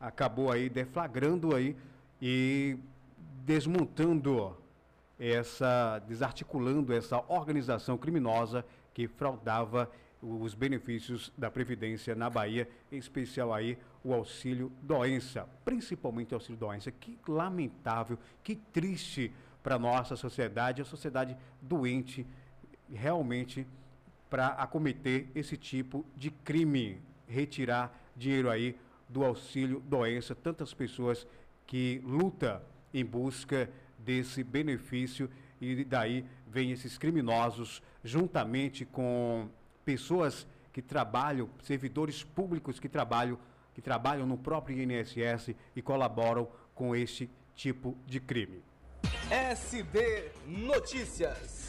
[0.00, 1.76] acabou aí deflagrando aí
[2.20, 2.76] e
[3.44, 4.56] desmontando
[5.18, 9.90] essa, desarticulando essa organização criminosa que fraudava
[10.24, 16.58] os benefícios da Previdência na Bahia, em especial aí o auxílio doença, principalmente o auxílio
[16.58, 16.90] doença.
[16.90, 19.32] Que lamentável, que triste
[19.62, 22.26] para nossa sociedade, a sociedade doente
[22.92, 23.66] realmente
[24.30, 28.76] para acometer esse tipo de crime, retirar dinheiro aí
[29.08, 31.26] do auxílio doença, tantas pessoas
[31.66, 35.30] que luta em busca desse benefício
[35.60, 39.48] e daí vem esses criminosos juntamente com
[39.84, 43.38] pessoas que trabalham, servidores públicos que trabalham,
[43.74, 48.62] que trabalham no próprio INSS e colaboram com este tipo de crime.
[49.30, 51.68] SD Notícias.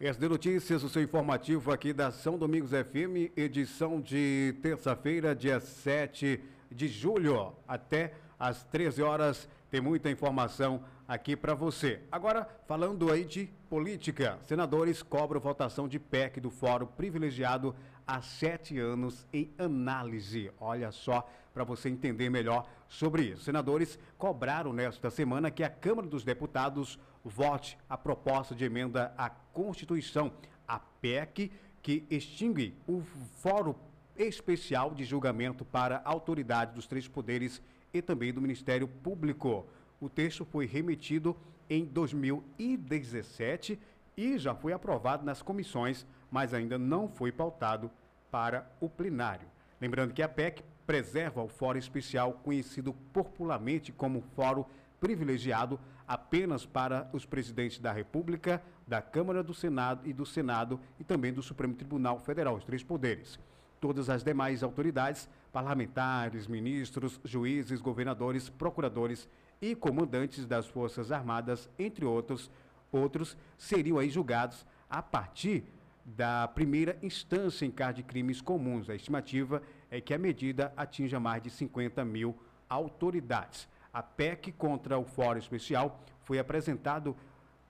[0.00, 6.40] SD Notícias, o seu informativo aqui da São Domingos FM, edição de terça-feira, dia 7
[6.70, 9.48] de julho, até às 13 horas.
[9.70, 12.02] Tem muita informação aqui para você.
[12.12, 17.74] Agora, falando aí de política, senadores cobram votação de PEC do Fórum Privilegiado
[18.06, 20.52] há sete anos em análise.
[20.60, 23.44] Olha só, para você entender melhor sobre isso.
[23.44, 29.30] Senadores cobraram nesta semana que a Câmara dos Deputados vote a proposta de emenda à
[29.30, 30.30] Constituição,
[30.66, 31.50] a PEC,
[31.82, 33.02] que extingue o
[33.40, 33.74] Fórum
[34.16, 37.62] Especial de Julgamento para a Autoridade dos Três Poderes
[37.94, 39.66] e também do Ministério Público.
[40.00, 41.36] O texto foi remetido
[41.68, 43.78] em 2017
[44.16, 47.90] e já foi aprovado nas comissões, mas ainda não foi pautado
[48.30, 49.48] para o plenário.
[49.80, 54.64] Lembrando que a PEC preserva o Fórum Especial, conhecido popularmente como Fórum
[55.00, 61.04] Privilegiado, apenas para os presidentes da República, da Câmara do Senado e do Senado e
[61.04, 63.38] também do Supremo Tribunal Federal, os três poderes.
[63.80, 69.28] Todas as demais autoridades, parlamentares, ministros, juízes, governadores, procuradores
[69.60, 72.50] e comandantes das Forças Armadas, entre outros,
[72.92, 75.64] outros seriam aí julgados a partir
[76.04, 78.88] da primeira instância em caso de crimes comuns.
[78.88, 82.36] A estimativa é que a medida atinja mais de 50 mil
[82.68, 83.68] autoridades.
[83.92, 87.16] A PEC contra o Fórum Especial foi apresentado,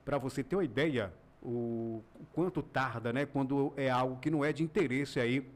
[0.05, 1.13] para você ter uma ideia,
[1.43, 2.03] o,
[2.33, 3.27] quanto tarda, né?
[3.27, 5.49] Quando é algo que não é de interesse aí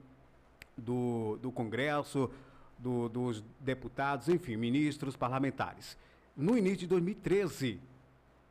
[0.76, 2.30] do, do Congresso,
[2.78, 5.96] do, dos deputados, enfim, ministros, parlamentares.
[6.36, 7.78] No início de 2013,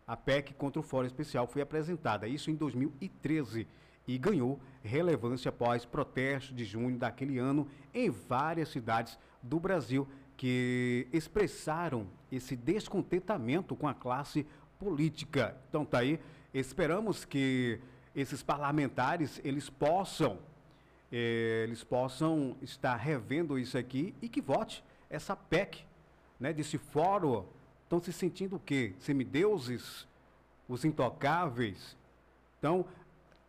[0.06, 3.68] a PEC contra o Fórum Especial foi apresentada, isso em 2013,
[4.08, 11.08] e ganhou relevância após protestos de junho daquele ano em várias cidades do Brasil que
[11.12, 14.45] expressaram esse descontentamento com a classe
[14.78, 15.56] política.
[15.70, 16.20] Então tá aí,
[16.53, 17.80] esperamos que
[18.16, 20.40] esses parlamentares eles possam
[21.12, 25.84] eh, eles possam estar revendo isso aqui e que vote essa PEC,
[26.40, 27.45] né, desse fórum.
[27.91, 28.93] Estão se sentindo o quê?
[28.99, 30.07] Semideuses?
[30.65, 31.97] Os intocáveis?
[32.57, 32.85] Então,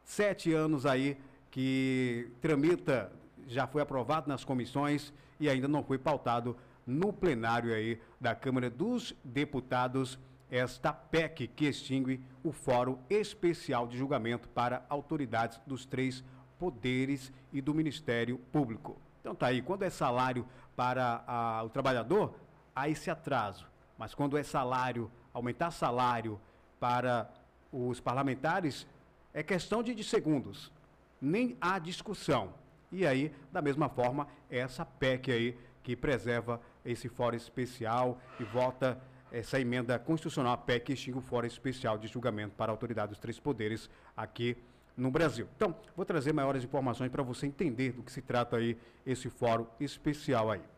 [0.02, 1.16] sete anos aí
[1.48, 3.12] que tramita,
[3.46, 8.68] já foi aprovado nas comissões e ainda não foi pautado no plenário aí da Câmara
[8.68, 10.18] dos Deputados
[10.50, 16.24] esta PEC que extingue o Fórum Especial de Julgamento para autoridades dos três
[16.58, 18.96] poderes e do Ministério Público.
[19.20, 20.44] Então tá aí, quando é salário
[20.74, 22.34] para a, o trabalhador,
[22.74, 23.70] há esse atraso.
[24.02, 26.40] Mas quando é salário, aumentar salário
[26.80, 27.30] para
[27.70, 28.84] os parlamentares,
[29.32, 30.72] é questão de, de segundos.
[31.20, 32.52] Nem há discussão.
[32.90, 39.00] E aí, da mesma forma, essa PEC aí que preserva esse fórum especial e vota
[39.30, 43.10] essa emenda constitucional, a PEC, que extingue o fórum especial de julgamento para a autoridade
[43.10, 44.56] dos três poderes aqui
[44.96, 45.46] no Brasil.
[45.54, 48.76] Então, vou trazer maiores informações para você entender do que se trata aí
[49.06, 50.71] esse fórum especial aí.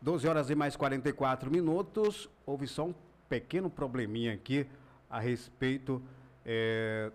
[0.00, 2.28] 12 horas e mais 44 minutos.
[2.46, 2.94] Houve só um
[3.28, 4.66] pequeno probleminha aqui
[5.10, 6.02] a respeito
[6.44, 7.10] é,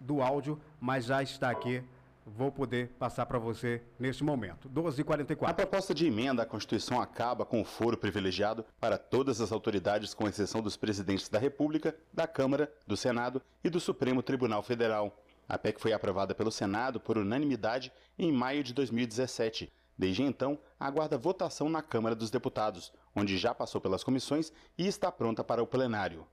[0.00, 1.82] do áudio, mas já está aqui
[2.26, 4.68] vou poder passar para você neste momento.
[4.68, 5.48] 12h44.
[5.48, 10.14] A proposta de emenda à Constituição acaba com o foro privilegiado para todas as autoridades,
[10.14, 15.16] com exceção dos presidentes da República, da Câmara, do Senado e do Supremo Tribunal Federal.
[15.46, 19.70] A PEC foi aprovada pelo Senado por unanimidade em maio de 2017.
[19.96, 25.10] Desde então, aguarda votação na Câmara dos Deputados, onde já passou pelas comissões e está
[25.10, 26.26] pronta para o plenário.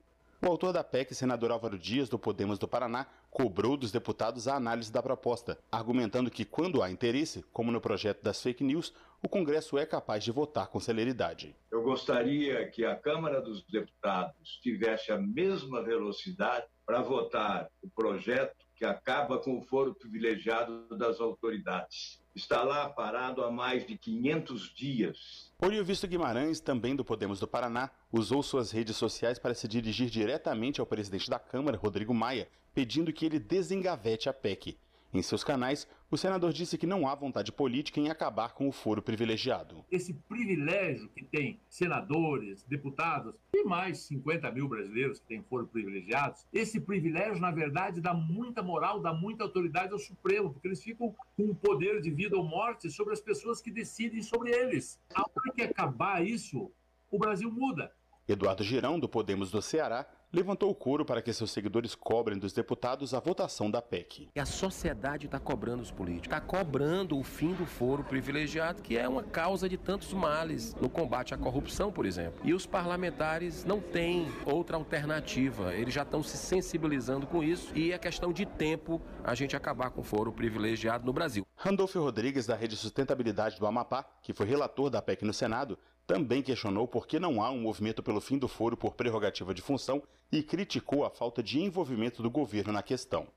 [0.44, 4.56] O autor da PEC, senador Álvaro Dias, do Podemos do Paraná, cobrou dos deputados a
[4.56, 9.30] análise da proposta, argumentando que, quando há interesse, como no projeto das fake news, o
[9.30, 11.56] Congresso é capaz de votar com celeridade.
[11.70, 18.66] Eu gostaria que a Câmara dos Deputados tivesse a mesma velocidade para votar o projeto
[18.76, 22.20] que acaba com o foro privilegiado das autoridades.
[22.34, 25.52] Está lá parado há mais de 500 dias.
[25.62, 30.10] Olho Visto Guimarães, também do Podemos do Paraná, usou suas redes sociais para se dirigir
[30.10, 34.78] diretamente ao presidente da Câmara, Rodrigo Maia, pedindo que ele desengavete a PEC.
[35.14, 38.72] Em seus canais, o senador disse que não há vontade política em acabar com o
[38.72, 39.86] foro privilegiado.
[39.90, 46.46] Esse privilégio que tem senadores, deputados e mais 50 mil brasileiros que têm foro privilegiados,
[46.52, 51.16] esse privilégio, na verdade, dá muita moral, dá muita autoridade ao Supremo, porque eles ficam
[51.38, 55.00] com o poder de vida ou morte sobre as pessoas que decidem sobre eles.
[55.16, 56.70] A hora que acabar isso,
[57.10, 57.90] o Brasil muda.
[58.28, 62.53] Eduardo Girão, do Podemos do Ceará, levantou o coro para que seus seguidores cobrem dos
[62.53, 64.30] deputados a votação da PEC.
[64.38, 69.08] A sociedade está cobrando os políticos, está cobrando o fim do foro privilegiado, que é
[69.08, 72.41] uma causa de tantos males no combate à corrupção, por exemplo.
[72.44, 77.91] E os parlamentares não têm outra alternativa, eles já estão se sensibilizando com isso e
[77.91, 81.45] é questão de tempo a gente acabar com o foro privilegiado no Brasil.
[81.56, 85.78] Randolfo Rodrigues, da Rede Sustentabilidade do Amapá, que foi relator da PEC no Senado,
[86.12, 89.62] também questionou por que não há um movimento pelo fim do foro por prerrogativa de
[89.62, 93.30] função e criticou a falta de envolvimento do governo na questão.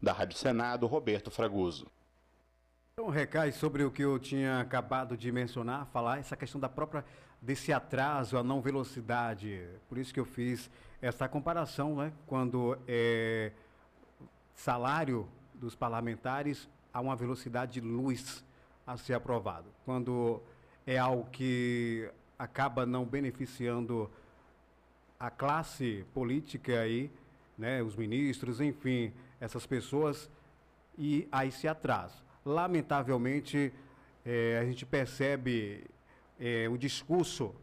[0.00, 1.88] Da Rádio Senado, Roberto Fragoso.
[2.92, 7.04] Então, recai sobre o que eu tinha acabado de mencionar, falar essa questão da própria
[7.42, 9.66] desse atraso, a não velocidade.
[9.88, 10.70] Por isso que eu fiz
[11.02, 12.12] essa comparação, né?
[12.28, 13.50] Quando é
[14.54, 18.44] salário dos parlamentares a uma velocidade de luz
[18.86, 19.66] a ser aprovado.
[19.84, 20.40] Quando
[20.86, 22.08] é algo que
[22.40, 24.10] acaba não beneficiando
[25.18, 27.10] a classe política aí,
[27.58, 30.30] né, os ministros, enfim, essas pessoas,
[30.96, 32.14] e aí se atrasa.
[32.42, 33.70] Lamentavelmente,
[34.24, 35.84] é, a gente percebe
[36.40, 37.54] é, o discurso,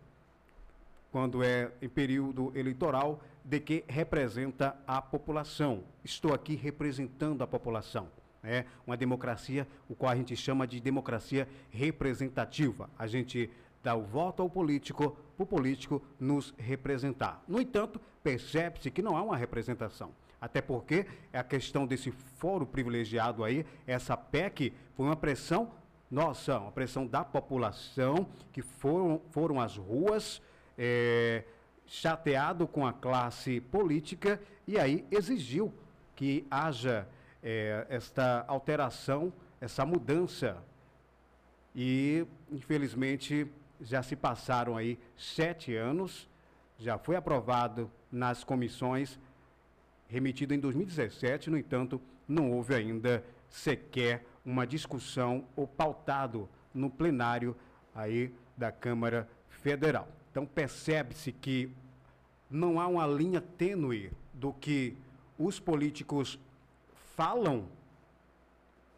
[1.12, 5.84] quando é em período eleitoral, de que representa a população.
[6.04, 8.10] Estou aqui representando a população.
[8.44, 12.88] É uma democracia, o qual a gente chama de democracia representativa.
[12.98, 13.50] A gente
[13.88, 17.42] dá o voto ao político, para o político nos representar.
[17.48, 20.12] No entanto, percebe-se que não há uma representação.
[20.42, 25.72] Até porque a questão desse foro privilegiado aí, essa PEC, foi uma pressão
[26.12, 30.42] nossa, uma pressão da população que foram, foram às ruas,
[30.78, 31.46] é,
[31.86, 35.74] chateado com a classe política e aí exigiu
[36.14, 37.08] que haja
[37.42, 39.32] é, esta alteração,
[39.62, 40.58] essa mudança.
[41.74, 43.48] E, infelizmente,
[43.82, 46.28] já se passaram aí sete anos,
[46.78, 49.20] já foi aprovado nas comissões,
[50.08, 57.56] remetido em 2017, no entanto, não houve ainda sequer uma discussão ou pautado no plenário
[57.94, 60.08] aí da Câmara Federal.
[60.32, 61.72] Então percebe-se que
[62.50, 64.96] não há uma linha tênue do que
[65.38, 66.40] os políticos
[67.16, 67.68] falam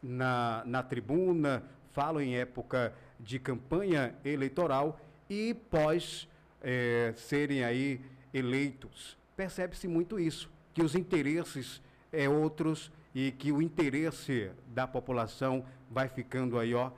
[0.01, 6.27] na, na tribuna, falam em época de campanha eleitoral e pós
[6.61, 8.01] é, serem aí
[8.33, 9.17] eleitos.
[9.35, 11.81] Percebe-se muito isso, que os interesses
[12.11, 16.91] é outros e que o interesse da população vai ficando aí, ó,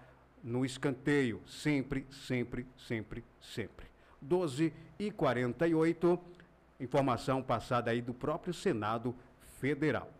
[0.43, 3.87] no escanteio, sempre, sempre, sempre, sempre.
[4.21, 6.19] 12 e 48,
[6.79, 9.15] informação passada aí do próprio Senado
[9.59, 10.11] Federal.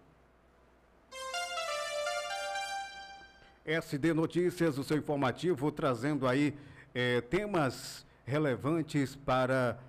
[3.71, 6.53] SD Notícias, o seu informativo, trazendo aí
[6.93, 9.79] eh, temas relevantes para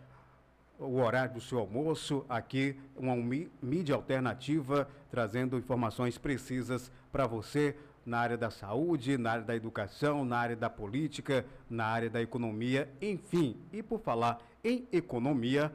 [0.79, 2.25] o horário do seu almoço.
[2.29, 3.17] Aqui, uma
[3.61, 7.77] mídia alternativa, trazendo informações precisas para você
[8.07, 12.23] na área da saúde, na área da educação, na área da política, na área da
[12.23, 13.57] economia, enfim.
[13.73, 15.73] E por falar em economia,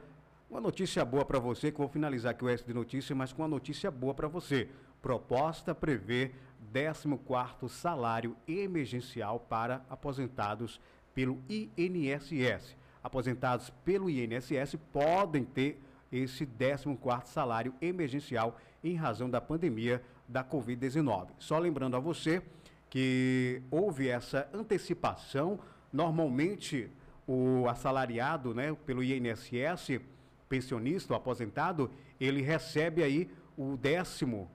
[0.50, 3.42] uma notícia boa para você, que vou finalizar aqui o S de notícia, mas com
[3.42, 4.68] uma notícia boa para você.
[5.00, 6.32] Proposta prevê
[6.72, 10.80] 14º salário emergencial para aposentados
[11.14, 12.76] pelo INSS.
[13.02, 15.80] Aposentados pelo INSS podem ter
[16.10, 21.28] esse 14º salário emergencial em razão da pandemia da Covid-19.
[21.38, 22.42] Só lembrando a você
[22.90, 25.58] que houve essa antecipação,
[25.92, 26.90] normalmente
[27.26, 30.00] o assalariado, né, pelo INSS,
[30.48, 34.50] pensionista, o aposentado, ele recebe aí o décimo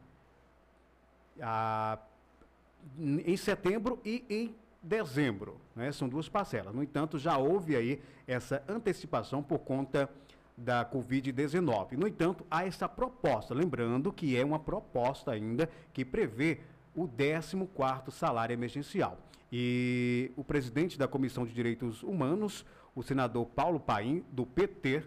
[2.98, 5.92] em setembro e em dezembro, né?
[5.92, 6.74] São duas parcelas.
[6.76, 10.10] No entanto, já houve aí essa antecipação por conta
[10.58, 11.94] da Covid-19.
[11.94, 16.60] No entanto, há essa proposta, lembrando que é uma proposta ainda que prevê
[16.96, 19.18] o 14º salário emergencial.
[19.52, 25.04] E o presidente da Comissão de Direitos Humanos, o senador Paulo Paim, do PT,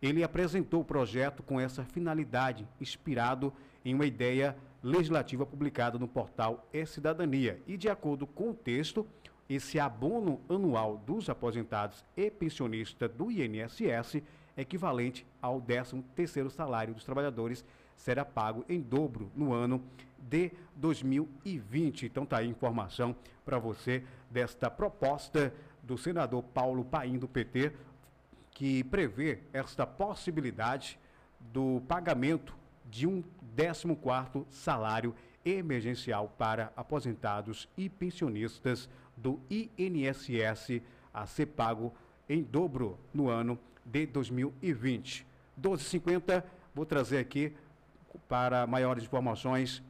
[0.00, 3.52] ele apresentou o projeto com essa finalidade, inspirado
[3.84, 7.60] em uma ideia legislativa publicada no portal E-Cidadania.
[7.66, 9.04] E, de acordo com o texto,
[9.48, 14.22] esse abono anual dos aposentados e pensionistas do INSS,
[14.56, 17.64] equivalente ao 13º salário dos trabalhadores,
[17.96, 19.82] será pago em dobro no ano
[20.18, 22.06] de 2020.
[22.06, 25.52] Então tá aí informação para você desta proposta
[25.82, 27.72] do senador Paulo Paim do PT,
[28.52, 30.98] que prevê esta possibilidade
[31.40, 32.56] do pagamento
[32.88, 33.22] de um
[33.56, 35.14] 14º salário
[35.44, 40.82] emergencial para aposentados e pensionistas do INSS
[41.14, 41.94] a ser pago
[42.28, 45.26] em dobro no ano de 2020.
[45.60, 47.56] 12h50, vou trazer aqui
[48.28, 49.82] para maiores informações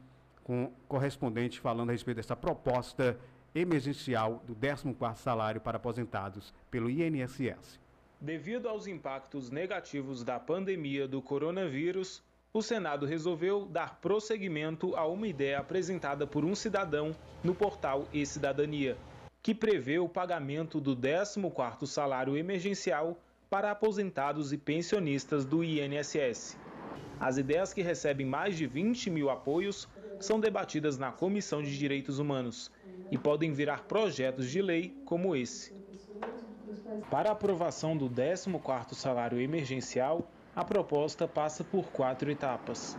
[0.43, 3.19] com correspondente falando a respeito dessa proposta
[3.53, 7.79] emergencial do 14º salário para aposentados pelo INSS.
[8.19, 12.23] Devido aos impactos negativos da pandemia do coronavírus,
[12.57, 18.97] o Senado resolveu dar prosseguimento a uma ideia apresentada por um cidadão no portal E-Cidadania,
[19.43, 23.15] que prevê o pagamento do 14º salário emergencial
[23.47, 26.57] para aposentados e pensionistas do INSS.
[27.19, 29.87] As ideias que recebem mais de 20 mil apoios
[30.19, 32.71] são debatidas na Comissão de Direitos Humanos
[33.11, 35.75] e podem virar projetos de lei como esse.
[37.11, 40.27] Para aprovação do 14º salário emergencial,
[40.57, 42.97] a proposta passa por quatro etapas.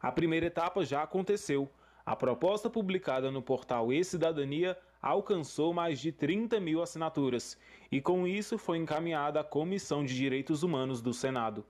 [0.00, 1.70] A primeira etapa já aconteceu.
[2.06, 7.58] A proposta publicada no portal E-Cidadania alcançou mais de 30 mil assinaturas
[7.92, 11.62] e, com isso, foi encaminhada à Comissão de Direitos Humanos do Senado.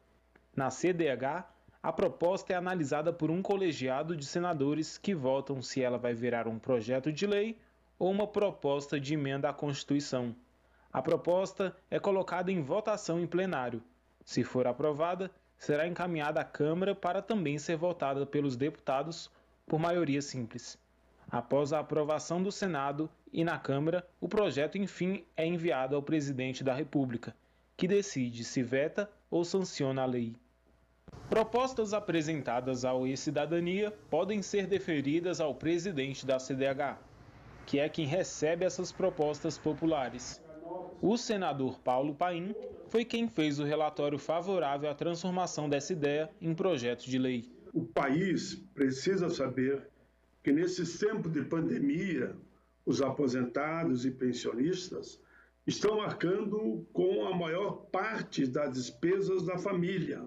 [0.54, 1.48] Na CDH,
[1.82, 6.46] a proposta é analisada por um colegiado de senadores que votam se ela vai virar
[6.46, 7.58] um projeto de lei
[7.98, 10.32] ou uma proposta de emenda à Constituição.
[10.92, 13.82] A proposta é colocada em votação em plenário
[14.28, 19.30] se for aprovada, será encaminhada à Câmara para também ser votada pelos deputados
[19.66, 20.78] por maioria simples.
[21.30, 26.62] Após a aprovação do Senado e na Câmara, o projeto enfim é enviado ao presidente
[26.62, 27.34] da República,
[27.74, 30.36] que decide se veta ou sanciona a lei.
[31.30, 36.98] Propostas apresentadas ao E-Cidadania podem ser deferidas ao presidente da CDH.
[37.64, 40.38] que é quem recebe essas propostas populares.
[41.00, 42.54] O senador Paulo Paim
[42.88, 47.48] foi quem fez o relatório favorável à transformação dessa ideia em projeto de lei.
[47.72, 49.88] O país precisa saber
[50.42, 52.34] que nesse tempo de pandemia,
[52.84, 55.20] os aposentados e pensionistas
[55.66, 60.26] estão arcando com a maior parte das despesas da família.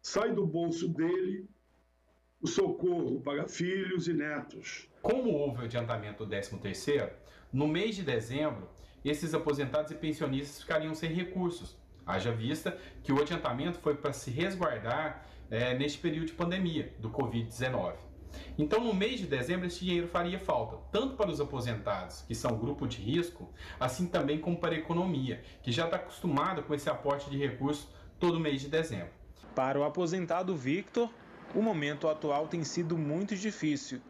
[0.00, 1.46] Sai do bolso dele
[2.40, 4.88] o socorro para filhos e netos.
[5.02, 7.10] Como houve o adiantamento do 13º,
[7.52, 8.68] no mês de dezembro,
[9.08, 11.76] esses aposentados e pensionistas ficariam sem recursos.
[12.06, 17.10] Haja vista que o adiantamento foi para se resguardar é, neste período de pandemia do
[17.10, 17.94] Covid-19.
[18.58, 22.58] Então, no mês de dezembro, esse dinheiro faria falta, tanto para os aposentados, que são
[22.58, 26.88] grupo de risco, assim também como para a economia, que já está acostumada com esse
[26.88, 27.88] aporte de recursos
[28.18, 29.10] todo mês de dezembro.
[29.54, 31.10] Para o aposentado Victor,
[31.54, 34.00] o momento atual tem sido muito difícil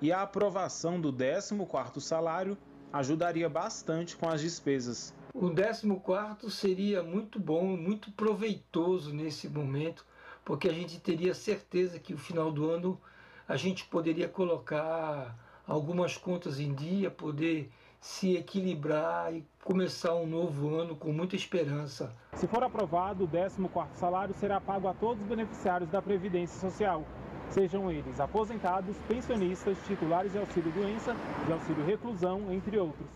[0.00, 2.56] e a aprovação do 14º salário
[2.92, 5.14] ajudaria bastante com as despesas.
[5.34, 10.04] O 14º seria muito bom, muito proveitoso nesse momento,
[10.44, 13.00] porque a gente teria certeza que no final do ano
[13.48, 15.36] a gente poderia colocar
[15.66, 22.12] algumas contas em dia, poder se equilibrar e começar um novo ano com muita esperança.
[22.34, 27.04] Se for aprovado, o 14º salário será pago a todos os beneficiários da Previdência Social,
[27.50, 31.14] sejam eles aposentados, pensionistas, titulares de auxílio-doença,
[31.46, 33.06] de auxílio-reclusão, entre outros.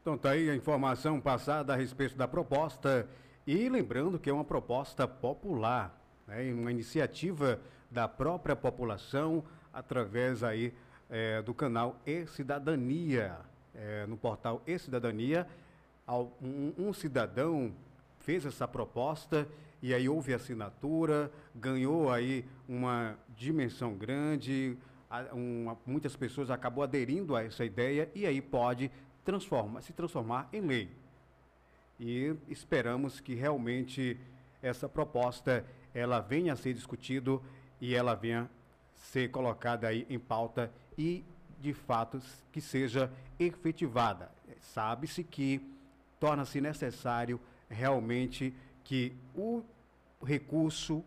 [0.00, 3.08] Então tá aí a informação passada a respeito da proposta
[3.46, 7.60] e lembrando que é uma proposta popular, né, uma iniciativa
[7.90, 9.42] da própria população
[9.72, 10.72] através aí
[11.10, 13.36] é, do canal E-Cidadania
[13.76, 15.46] é, no portal E-Cidadania,
[16.08, 17.72] um, um cidadão
[18.20, 19.46] fez essa proposta
[19.82, 24.76] e aí houve assinatura, ganhou aí uma dimensão grande,
[25.32, 28.90] uma, muitas pessoas acabou aderindo a essa ideia e aí pode
[29.24, 30.90] transformar, se transformar em lei.
[31.98, 34.18] E esperamos que realmente
[34.62, 35.64] essa proposta
[35.94, 37.42] ela venha a ser discutido
[37.80, 38.50] e ela venha
[38.94, 41.24] ser colocada aí em pauta e
[41.60, 42.20] de fato
[42.52, 44.30] que seja efetivada.
[44.60, 45.60] Sabe-se que
[46.18, 48.54] torna-se necessário realmente
[48.84, 49.62] que o
[50.22, 51.04] recurso,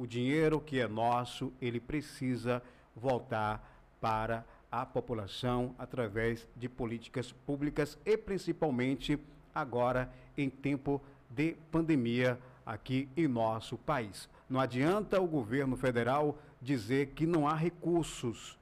[0.00, 2.62] o dinheiro que é nosso, ele precisa
[2.96, 3.62] voltar
[4.00, 9.18] para a população através de políticas públicas e principalmente
[9.54, 14.28] agora em tempo de pandemia aqui em nosso país.
[14.48, 18.58] Não adianta o governo federal dizer que não há recursos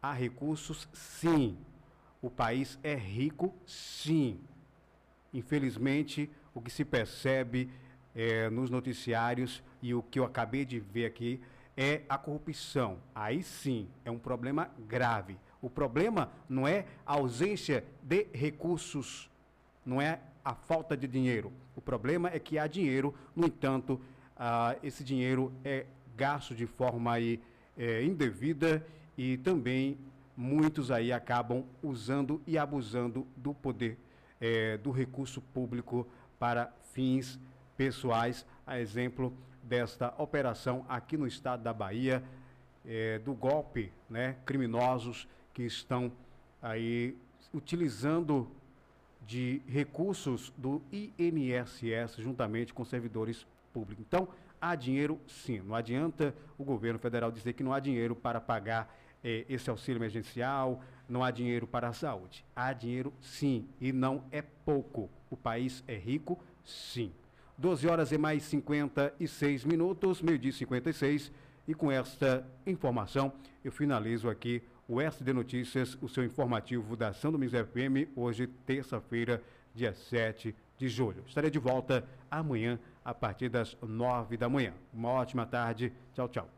[0.00, 0.88] Há recursos?
[0.92, 1.58] Sim.
[2.22, 3.52] O país é rico?
[3.66, 4.40] Sim.
[5.34, 7.68] Infelizmente, o que se percebe
[8.14, 11.40] é, nos noticiários e o que eu acabei de ver aqui
[11.76, 12.98] é a corrupção.
[13.14, 15.36] Aí sim, é um problema grave.
[15.62, 19.30] O problema não é a ausência de recursos,
[19.84, 21.52] não é a falta de dinheiro.
[21.76, 24.00] O problema é que há dinheiro, no entanto,
[24.36, 25.86] ah, esse dinheiro é
[26.16, 27.40] gasto de forma aí,
[27.76, 28.84] é, indevida
[29.16, 29.96] e também
[30.36, 33.98] muitos aí acabam usando e abusando do poder
[34.40, 36.06] é, do recurso público
[36.38, 37.38] para fins
[37.78, 39.32] pessoais, a exemplo
[39.62, 42.22] desta operação aqui no estado da Bahia,
[42.84, 46.10] é, do golpe, né, criminosos que estão
[46.60, 47.16] aí
[47.54, 48.50] utilizando
[49.24, 54.04] de recursos do INSS juntamente com servidores públicos.
[54.06, 54.26] Então,
[54.60, 58.92] há dinheiro sim, não adianta o governo federal dizer que não há dinheiro para pagar
[59.22, 62.44] é, esse auxílio emergencial, não há dinheiro para a saúde.
[62.56, 65.08] Há dinheiro sim, e não é pouco.
[65.30, 67.12] O país é rico, sim.
[67.58, 71.32] 12 horas e mais 56 minutos, meio-dia 56.
[71.66, 73.32] E com esta informação,
[73.64, 79.42] eu finalizo aqui o SD Notícias, o seu informativo da São Domingos FM, hoje, terça-feira,
[79.74, 81.24] dia 7 de julho.
[81.26, 84.72] Estarei de volta amanhã, a partir das 9 da manhã.
[84.94, 85.92] Uma ótima tarde.
[86.14, 86.48] Tchau, tchau.